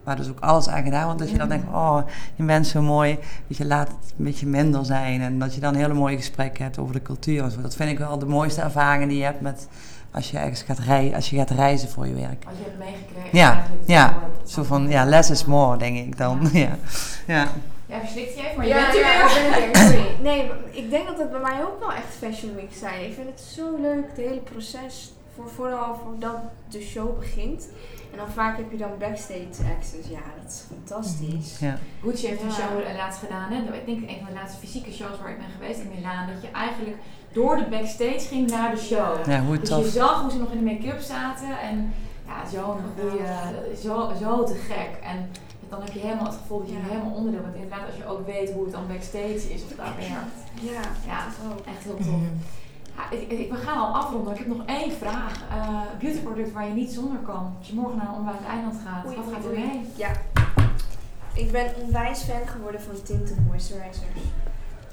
Waar 0.03 0.17
dus 0.17 0.29
ook 0.29 0.41
alles 0.41 0.69
aan 0.69 0.83
gedaan. 0.83 1.07
Want 1.07 1.19
dat 1.19 1.31
je 1.31 1.39
dan 1.39 1.49
denkt, 1.49 1.67
oh, 1.73 1.99
je 2.35 2.45
bent 2.45 2.67
zo 2.67 2.83
mooi. 2.83 3.19
Dat 3.49 3.57
je 3.57 3.65
laat 3.67 3.89
het 3.89 4.15
een 4.19 4.25
beetje 4.25 4.47
minder 4.47 4.85
zijn. 4.85 5.21
En 5.21 5.39
dat 5.39 5.55
je 5.55 5.61
dan 5.61 5.75
hele 5.75 5.95
mooie 5.95 6.17
gesprekken 6.17 6.65
hebt 6.65 6.79
over 6.79 6.95
de 6.95 7.03
cultuur 7.03 7.43
en 7.43 7.51
zo. 7.51 7.61
Dat 7.61 7.77
vind 7.77 7.91
ik 7.91 7.99
wel 7.99 8.19
de 8.19 8.27
mooiste 8.27 8.61
ervaringen 8.61 9.09
die 9.09 9.19
je 9.19 9.25
hebt 9.25 9.41
met 9.41 9.69
als 10.11 10.31
je 10.31 10.39
ergens 10.39 10.63
gaat 10.63 10.79
reizen, 10.79 11.15
als 11.15 11.31
je 11.31 11.37
gaat 11.37 11.51
reizen 11.51 11.89
voor 11.89 12.07
je 12.07 12.15
werk. 12.15 12.45
Als 12.49 12.59
je 12.59 12.65
hebt 12.65 12.79
meegekregen. 12.79 13.39
Ja, 13.39 13.63
ja. 13.87 14.19
Zo 14.47 14.63
van, 14.63 14.89
ja, 14.89 15.05
less 15.05 15.31
is 15.31 15.45
more, 15.45 15.79
denk 15.79 15.97
ik 15.97 16.17
dan. 16.17 16.49
Ja. 16.53 16.69
ja. 17.27 17.35
Ja, 17.37 17.49
verslikt 17.89 18.35
je 18.35 18.41
even, 18.41 18.57
maar 18.57 18.67
je 18.67 18.75
bent 18.75 18.95
er 18.95 19.01
ja, 19.01 19.51
weer. 19.51 19.71
ben 19.73 19.81
sorry. 19.81 20.17
Nee, 20.29 20.51
ik 20.71 20.91
denk 20.91 21.07
dat 21.07 21.19
het 21.19 21.31
bij 21.31 21.41
mij 21.41 21.65
ook 21.65 21.79
wel 21.79 21.93
echt 21.93 22.15
Fashion 22.19 22.55
Week 22.55 22.75
zijn. 22.75 23.05
Ik 23.05 23.15
vind 23.15 23.29
het 23.29 23.41
zo 23.41 23.77
leuk, 23.81 24.05
het 24.09 24.17
hele 24.17 24.41
proces, 24.41 25.13
voor, 25.35 25.49
vooral 25.49 26.01
voordat 26.05 26.37
de 26.69 26.81
show 26.81 27.19
begint. 27.19 27.69
En 28.13 28.21
dan 28.21 28.31
vaak 28.31 28.57
heb 28.57 28.71
je 28.71 28.77
dan 28.77 28.99
backstage 28.99 29.63
access. 29.77 30.09
Ja, 30.09 30.21
dat 30.43 30.53
is 30.53 30.65
fantastisch. 30.69 31.59
Ja. 31.59 31.79
Gucci 32.03 32.27
heeft 32.27 32.43
een 32.43 32.53
show 32.53 32.97
laatst 32.97 33.21
gedaan. 33.21 33.53
Hè? 33.53 33.57
Ik 33.57 33.87
denk 33.87 34.11
een 34.11 34.19
van 34.25 34.27
de 34.27 34.41
laatste 34.41 34.59
fysieke 34.59 34.93
shows 34.93 35.19
waar 35.21 35.31
ik 35.31 35.39
ben 35.39 35.51
geweest 35.59 35.81
in 35.81 35.91
Milaan. 35.95 36.27
Dat 36.27 36.43
je 36.43 36.49
eigenlijk 36.51 36.97
door 37.33 37.57
de 37.57 37.69
backstage 37.71 38.21
ging 38.29 38.51
naar 38.51 38.71
de 38.71 38.81
show. 38.81 39.27
Ja, 39.27 39.41
hoe 39.41 39.59
dus 39.59 39.69
tof. 39.69 39.85
je 39.85 39.91
zag 39.91 40.21
hoe 40.21 40.31
ze 40.31 40.39
nog 40.39 40.51
in 40.51 40.65
de 40.65 40.73
make-up 40.73 41.01
zaten. 41.01 41.61
En 41.61 41.95
ja, 42.27 42.49
zo'n 42.51 42.77
goede, 42.99 43.77
zo, 43.83 44.13
zo 44.21 44.45
te 44.45 44.55
gek. 44.55 44.91
En 45.03 45.31
dan 45.69 45.83
heb 45.83 45.93
je 45.93 45.99
helemaal 45.99 46.25
het 46.25 46.35
gevoel 46.35 46.59
dat 46.59 46.69
je 46.69 46.77
helemaal 46.77 47.13
onderdeel 47.13 47.43
bent. 47.43 47.55
Inderdaad, 47.55 47.87
als 47.87 47.97
je 47.97 48.07
ook 48.07 48.27
weet 48.27 48.51
hoe 48.53 48.63
het 48.63 48.73
dan 48.73 48.87
backstage 48.87 49.53
is 49.55 49.63
of 49.65 49.77
daar 49.77 49.95
werkt. 49.97 50.39
Ja, 50.61 50.81
ja 51.07 51.27
echt 51.67 51.85
heel 51.85 51.97
tof. 51.97 52.07
Ja, 52.97 53.11
ik, 53.11 53.31
ik, 53.31 53.51
we 53.51 53.57
gaan 53.57 53.79
al 53.79 53.95
afronden. 53.95 54.33
Ik 54.33 54.39
heb 54.39 54.49
nog 54.49 54.67
één 54.67 54.93
vraag. 54.93 55.43
Uh, 55.51 55.81
beautyproduct 55.99 56.53
waar 56.53 56.69
je 56.69 56.75
niet 56.75 56.93
zonder 56.93 57.19
kan. 57.19 57.55
Als 57.59 57.69
je 57.69 57.75
morgen 57.75 57.97
naar 57.97 58.09
een 58.09 58.15
onwijs 58.15 58.45
eiland 58.49 58.77
gaat, 58.85 59.05
wat 59.05 59.25
gaat 59.33 59.45
er 59.45 59.51
mee? 59.51 59.81
Ja. 59.97 60.11
Ik 61.35 61.53
ben 61.53 61.73
onwijs 61.77 62.23
fan 62.23 62.47
geworden 62.47 62.81
van 62.81 63.03
tinted 63.03 63.47
moisturizers. 63.47 63.99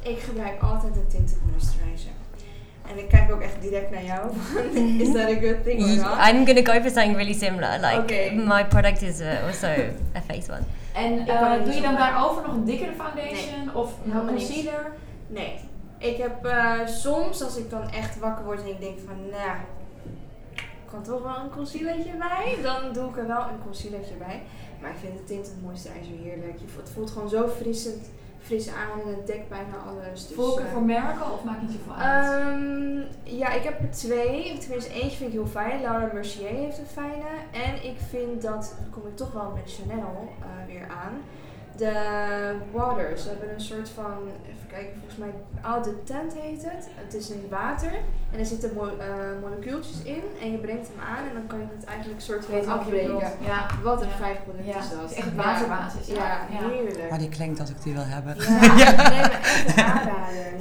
Ik 0.03 0.19
gebruik 0.19 0.61
altijd 0.61 0.95
een 0.95 1.07
tinted 1.07 1.37
moisturizer. 1.51 2.11
En 2.91 2.97
ik 2.97 3.09
kijk 3.09 3.31
ook 3.31 3.41
echt 3.41 3.61
direct 3.61 3.91
naar 3.91 4.03
jou. 4.03 4.31
is 5.03 5.13
that 5.13 5.29
a 5.29 5.39
good 5.39 5.63
thing 5.63 5.81
or 5.81 5.95
not? 5.95 6.27
I'm 6.27 6.45
gonna 6.45 6.63
go 6.63 6.81
for 6.81 6.89
something 6.89 7.15
really 7.15 7.33
similar. 7.33 7.79
Like 7.79 7.99
okay. 7.99 8.35
my 8.35 8.65
product 8.65 9.01
is 9.01 9.19
uh, 9.21 9.45
also 9.47 9.67
a 10.15 10.21
face 10.27 10.51
one. 10.51 10.63
En 10.93 11.13
uh, 11.27 11.63
doe 11.63 11.73
je 11.73 11.81
dan 11.81 11.95
daarover 11.95 12.41
nog 12.47 12.55
een 12.55 12.65
dikkere 12.65 12.91
foundation 12.93 13.65
nee. 13.65 13.75
of 13.75 13.93
een 14.05 14.27
concealer? 14.27 14.91
Nee. 15.27 15.59
Ik 15.97 16.17
heb 16.17 16.45
uh, 16.45 16.87
soms 16.87 17.43
als 17.43 17.57
ik 17.57 17.69
dan 17.69 17.89
echt 17.89 18.19
wakker 18.19 18.45
word 18.45 18.61
en 18.61 18.69
ik 18.69 18.79
denk 18.79 18.97
van, 19.05 19.15
nou, 19.29 19.57
kan 20.91 21.03
toch 21.03 21.23
wel 21.23 21.43
een 21.43 21.49
concealertje 21.49 22.11
bij? 22.17 22.57
Dan 22.63 22.93
doe 22.93 23.09
ik 23.09 23.17
er 23.17 23.27
wel 23.27 23.41
een 23.41 23.63
concealertje 23.63 24.15
bij. 24.15 24.41
Maar 24.81 24.89
ik 24.89 24.97
vind 24.97 25.13
het 25.13 25.27
tinted 25.27 25.61
moisturizer 25.61 26.17
heerlijk. 26.23 26.59
Het 26.77 26.89
voelt 26.93 27.11
gewoon 27.11 27.29
zo 27.29 27.47
frissend 27.47 28.09
fris 28.41 28.67
aan 28.67 29.01
en 29.01 29.07
het 29.07 29.27
dekt 29.27 29.49
bijna 29.49 29.75
alles. 29.87 30.27
Dus, 30.27 30.35
Voorkeur 30.35 30.65
uh, 30.65 30.71
voor 30.71 30.81
merken 30.81 31.33
of 31.33 31.43
maakt 31.43 31.61
niet 31.61 31.71
zoveel 31.71 31.93
uit? 31.93 32.47
Um, 32.47 33.03
ja, 33.23 33.51
ik 33.51 33.63
heb 33.63 33.79
er 33.79 33.91
twee. 33.91 34.57
Tenminste, 34.57 34.93
eentje 34.93 35.17
vind 35.17 35.29
ik 35.29 35.39
heel 35.39 35.47
fijn. 35.47 35.81
Laura 35.81 36.09
Mercier 36.13 36.47
heeft 36.47 36.77
een 36.77 36.85
fijne. 36.85 37.29
En 37.51 37.83
ik 37.83 37.97
vind 38.09 38.41
dat, 38.41 38.75
dan 38.79 38.89
kom 38.89 39.07
ik 39.07 39.15
toch 39.15 39.31
wel 39.31 39.51
met 39.55 39.73
Chanel 39.73 40.29
uh, 40.39 40.65
weer 40.67 40.87
aan 40.87 41.21
de 41.77 42.55
waters. 42.71 43.23
Ze 43.23 43.29
hebben 43.29 43.53
een 43.53 43.61
soort 43.61 43.89
van, 43.89 44.13
even 44.45 44.67
kijken, 44.67 44.93
volgens 44.99 45.17
mij 45.17 45.33
oude 45.61 46.03
tent 46.03 46.33
heet 46.33 46.63
het. 46.63 46.87
Het 46.95 47.13
is 47.13 47.29
in 47.29 47.47
water 47.49 47.93
en 48.31 48.39
er 48.39 48.45
zitten 48.45 48.73
mo 48.73 48.85
uh, 48.85 48.91
molecuultjes 49.41 50.03
in 50.03 50.23
en 50.41 50.51
je 50.51 50.57
brengt 50.57 50.87
hem 50.87 51.07
aan 51.15 51.27
en 51.27 51.33
dan 51.33 51.47
kan 51.47 51.59
je 51.59 51.65
het 51.75 51.85
eigenlijk 51.85 52.19
een 52.19 52.25
soort 52.25 52.45
van 52.45 52.79
afbreken. 52.79 53.17
Ja. 53.41 53.65
Wat 53.83 54.01
een 54.01 54.07
ja. 54.07 54.15
fijn 54.15 54.37
product 54.43 54.65
ja. 54.65 54.79
is 54.79 54.89
dat. 54.89 55.01
Het 55.01 55.11
is 55.11 55.17
echt 55.17 55.35
waterbasis. 55.35 56.07
Ja, 56.07 56.47
ja, 56.49 56.69
heerlijk. 56.69 57.09
Maar 57.09 57.19
die 57.19 57.29
klinkt 57.29 57.59
als 57.59 57.69
ik 57.69 57.83
die 57.83 57.93
wil 57.93 58.05
hebben. 58.05 58.35
Ja, 58.37 58.59
nee, 59.09 59.21
maar 59.21 59.31
echt 59.31 59.77
een 59.77 59.83
aanrader. 59.83 60.59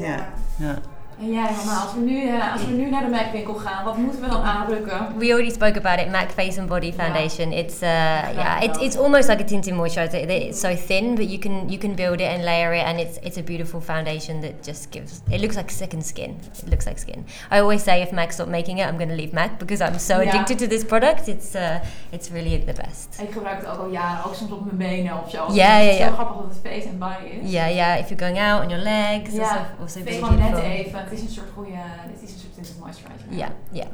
Ja. 0.56 0.78
En 1.20 1.32
jij, 1.32 1.50
mama, 1.56 1.80
als 1.80 1.94
we, 1.94 2.00
nu, 2.00 2.22
uh, 2.22 2.52
als 2.52 2.64
we 2.64 2.72
nu 2.72 2.90
naar 2.90 3.04
de 3.04 3.08
MAC 3.08 3.32
winkel 3.32 3.54
gaan, 3.54 3.84
wat 3.84 3.96
moeten 3.96 4.20
we 4.20 4.28
dan 4.28 4.42
aanrukken? 4.42 5.18
We 5.18 5.26
already 5.26 5.50
spoke 5.50 5.78
about 5.78 6.00
it, 6.00 6.10
MAC 6.10 6.30
Face 6.30 6.60
and 6.60 6.68
Body 6.68 6.92
Foundation. 6.92 7.52
It's 7.52 7.82
uh, 7.82 7.88
yeah, 7.88 8.62
it's, 8.62 8.78
it's 8.78 8.96
almost 8.96 9.28
like 9.28 9.42
a 9.42 9.44
tinted 9.44 9.74
moisturizer. 9.74 10.28
It's 10.28 10.60
so 10.60 10.74
thin, 10.74 11.14
but 11.14 11.28
you 11.28 11.38
can 11.38 11.68
you 11.68 11.78
can 11.78 11.94
build 11.94 12.20
it 12.20 12.26
and 12.26 12.44
layer 12.44 12.72
it, 12.72 12.84
and 12.84 12.98
it's 13.00 13.18
it's 13.22 13.36
a 13.38 13.42
beautiful 13.42 13.80
foundation 13.80 14.40
that 14.40 14.66
just 14.66 14.90
gives. 14.90 15.20
It 15.30 15.40
looks 15.40 15.56
like 15.56 15.70
second 15.70 16.04
skin. 16.06 16.36
It 16.62 16.70
looks 16.70 16.86
like 16.86 16.98
skin. 16.98 17.24
I 17.50 17.58
always 17.58 17.82
say 17.82 18.02
if 18.02 18.12
MAC 18.12 18.32
stop 18.32 18.48
making 18.48 18.78
it, 18.78 18.86
I'm 18.86 18.96
going 18.96 19.10
to 19.10 19.16
leave 19.16 19.32
MAC 19.32 19.58
because 19.58 19.80
I'm 19.84 19.98
so 19.98 20.20
addicted 20.20 20.58
to 20.58 20.66
this 20.66 20.84
product. 20.84 21.28
It's 21.28 21.54
uh, 21.54 21.78
it's 22.12 22.30
really 22.30 22.56
the 22.66 22.72
best. 22.72 23.20
Ik 23.22 23.32
gebruik 23.32 23.60
het 23.60 23.66
ook 23.66 23.78
al 23.78 23.90
jaren, 23.90 24.24
ook 24.24 24.34
soms 24.34 24.52
op 24.52 24.64
mijn 24.64 24.76
benen 24.76 25.22
of 25.24 25.30
zo. 25.30 25.46
Ja, 25.52 25.78
ja, 25.78 25.92
ja. 25.92 26.06
Zo 26.06 26.12
grappig 26.12 26.36
dat 26.36 26.44
het 26.48 26.72
face 26.72 26.88
and 26.88 26.98
body 26.98 27.40
is. 27.40 27.50
Ja, 27.50 27.66
ja. 27.66 27.96
If 27.96 28.08
you're 28.08 28.24
going 28.24 28.40
out 28.40 28.62
on 28.62 28.68
your 28.68 28.82
legs, 28.82 29.32
Ja, 29.32 29.42
also, 29.42 29.58
also 29.80 29.98
het 29.98 30.08
is 30.08 30.20
net 30.20 30.58
even. 30.58 31.09
Het 31.10 31.18
is 31.18 31.24
een 31.24 31.30
soort 31.30 31.50
goede, 31.54 31.70
dit 32.12 32.28
is 32.28 32.34
een 32.34 32.40
soort 32.40 32.54
tinted 32.54 32.78
moisturizer. 32.78 33.26
Ja, 33.28 33.48
ja. 33.70 33.86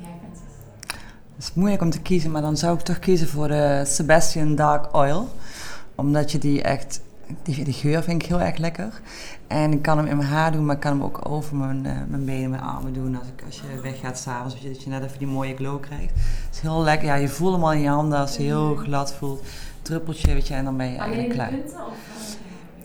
Jij 0.00 0.10
bent 0.20 0.32
het. 0.32 0.50
Het 1.34 1.44
is 1.44 1.54
moeilijk 1.54 1.82
om 1.82 1.90
te 1.90 2.00
kiezen, 2.00 2.30
maar 2.30 2.42
dan 2.42 2.56
zou 2.56 2.78
ik 2.78 2.84
toch 2.84 2.98
kiezen 2.98 3.28
voor 3.28 3.48
de 3.48 3.82
Sebastian 3.86 4.54
Dark 4.54 4.94
Oil. 4.94 5.28
Omdat 5.94 6.32
je 6.32 6.38
die 6.38 6.62
echt, 6.62 7.00
die, 7.42 7.64
die 7.64 7.72
geur 7.72 8.02
vind 8.02 8.22
ik 8.22 8.28
heel 8.28 8.40
erg 8.40 8.56
lekker. 8.56 9.00
En 9.46 9.72
ik 9.72 9.82
kan 9.82 9.98
hem 9.98 10.06
in 10.06 10.16
mijn 10.16 10.28
haar 10.28 10.52
doen, 10.52 10.64
maar 10.64 10.74
ik 10.74 10.80
kan 10.80 10.92
hem 10.92 11.02
ook 11.02 11.28
over 11.28 11.56
mijn, 11.56 11.86
eh, 11.86 11.92
mijn 12.08 12.24
benen, 12.24 12.50
mijn 12.50 12.62
armen 12.62 12.92
doen. 12.92 13.18
Als, 13.18 13.28
ik, 13.36 13.42
als 13.46 13.56
je 13.56 13.80
weggaat 13.80 14.18
s'avonds, 14.18 14.54
dat 14.54 14.62
je, 14.62 14.68
dat 14.68 14.82
je 14.82 14.90
net 14.90 15.02
even 15.04 15.18
die 15.18 15.26
mooie 15.26 15.56
glow 15.56 15.80
krijgt. 15.80 16.12
Het 16.14 16.54
is 16.54 16.60
heel 16.60 16.82
lekker. 16.82 17.06
Ja, 17.06 17.14
je 17.14 17.28
voelt 17.28 17.52
hem 17.52 17.64
al 17.64 17.72
in 17.72 17.80
je 17.80 17.88
handen 17.88 18.18
als 18.18 18.36
je 18.36 18.42
heel 18.42 18.74
glad 18.74 19.14
voelt. 19.14 19.42
Druppeltje, 19.82 20.32
weet 20.32 20.48
je, 20.48 20.54
en 20.54 20.64
dan 20.64 20.76
ben 20.76 20.90
je 20.90 20.96
eigenlijk 20.96 21.28
de 21.28 21.34
klaar. 21.34 21.48
punten? 21.48 21.86
Of, 21.86 21.86
eh, 21.86 22.41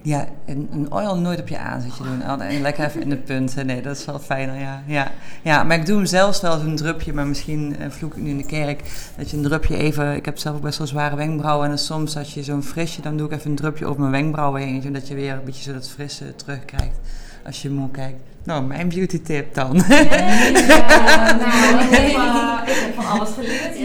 Ja, 0.08 0.28
een, 0.46 0.70
een 0.72 0.92
oil 0.92 1.18
nooit 1.18 1.40
op 1.40 1.48
je 1.48 1.58
aanzetje 1.58 2.04
doen. 2.04 2.24
Altijd 2.24 2.60
lekker 2.60 2.86
even 2.86 3.02
in 3.02 3.10
de 3.10 3.18
punten. 3.18 3.66
Nee, 3.66 3.82
dat 3.82 3.98
is 3.98 4.06
wel 4.06 4.20
fijner, 4.20 4.60
ja. 4.60 4.84
Ja, 4.86 5.12
ja 5.42 5.64
maar 5.64 5.78
ik 5.78 5.86
doe 5.86 5.96
hem 5.96 6.06
zelfs 6.06 6.42
wel 6.42 6.60
zo'n 6.60 6.76
drupje. 6.76 7.14
Maar 7.14 7.28
misschien 7.28 7.76
eh, 7.80 7.90
vloek 7.90 8.16
ik 8.16 8.22
nu 8.22 8.30
in 8.30 8.38
de 8.38 8.46
kerk. 8.46 8.82
Dat 9.18 9.30
je 9.30 9.38
een 9.38 9.44
drupje 9.44 9.78
even... 9.78 10.16
Ik 10.16 10.26
heb 10.26 10.38
zelf 10.38 10.56
ook 10.56 10.62
best 10.62 10.78
wel 10.78 10.88
zware 10.88 11.16
wenkbrauwen. 11.16 11.64
En 11.64 11.70
dan 11.70 11.80
soms 11.80 12.18
als 12.18 12.34
je 12.34 12.44
zo'n 12.44 12.64
frisje... 12.64 13.02
Dan 13.02 13.18
doe 13.18 13.28
ik 13.28 13.34
even 13.34 13.50
een 13.50 13.56
drupje 13.56 13.86
over 13.86 14.00
mijn 14.00 14.12
wenkbrauwen 14.12 14.62
heen. 14.62 14.82
Zodat 14.82 15.08
je 15.08 15.16
weer 15.16 15.34
een 15.34 15.44
beetje 15.46 15.64
zo 15.64 15.74
dat 15.74 15.90
frisse 15.90 16.36
terugkrijgt. 16.36 17.00
Als 17.46 17.62
je 17.62 17.70
moe 17.70 17.92
kijkt. 17.92 18.20
Nou, 18.44 18.64
mijn 18.64 18.90
beauty 18.90 19.22
tip 19.22 19.54
dan. 19.54 19.76
Ja, 19.88 21.36
nou, 21.36 21.84
ik 21.84 21.90
heb, 21.90 22.68
ik 22.68 22.82
heb 22.84 22.94
van 22.96 23.06
alles 23.06 23.30
geleerd 23.30 23.76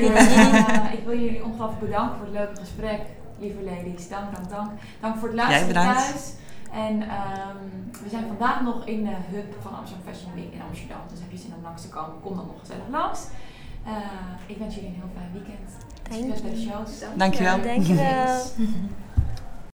ik 0.92 1.04
wil 1.04 1.18
jullie 1.18 1.44
ongelooflijk 1.44 1.80
bedanken 1.80 2.16
voor 2.16 2.26
het 2.26 2.34
leuke 2.34 2.60
gesprek, 2.60 3.00
lieve 3.42 3.62
ladies. 3.62 4.08
Dank, 4.08 4.34
dank, 4.34 4.48
dank. 4.50 4.70
Dank 5.00 5.16
voor 5.18 5.28
het 5.28 5.36
luisteren 5.36 5.66
bedankt. 5.66 5.98
thuis. 5.98 6.32
En 6.72 7.02
ehm, 7.02 7.62
we 8.02 8.08
zijn 8.08 8.26
vandaag 8.26 8.60
nog 8.60 8.86
in 8.86 9.04
de 9.04 9.16
hub 9.32 9.54
van 9.62 9.74
Amsterdam 9.78 10.06
Fashion 10.12 10.34
Week 10.34 10.52
in 10.52 10.62
Amsterdam. 10.68 11.00
Dus 11.10 11.20
heb 11.20 11.30
je 11.30 11.38
zin 11.38 11.54
om 11.56 11.62
langs 11.62 11.82
te 11.82 11.88
komen, 11.88 12.20
kom 12.20 12.36
dan 12.36 12.46
nog 12.46 12.58
gezellig 12.60 12.88
langs. 12.90 13.20
Eh, 13.84 13.92
ik 14.46 14.56
wens 14.58 14.74
jullie 14.74 14.88
een 14.88 14.94
heel 14.94 15.12
fijn 15.16 15.32
weekend. 15.32 15.70
Thank 16.02 16.22
Succes 16.22 16.42
bij 16.42 16.50
de 16.50 16.60
shows. 16.60 17.16
Dankjewel. 17.16 17.62
Dankjewel. 17.62 18.42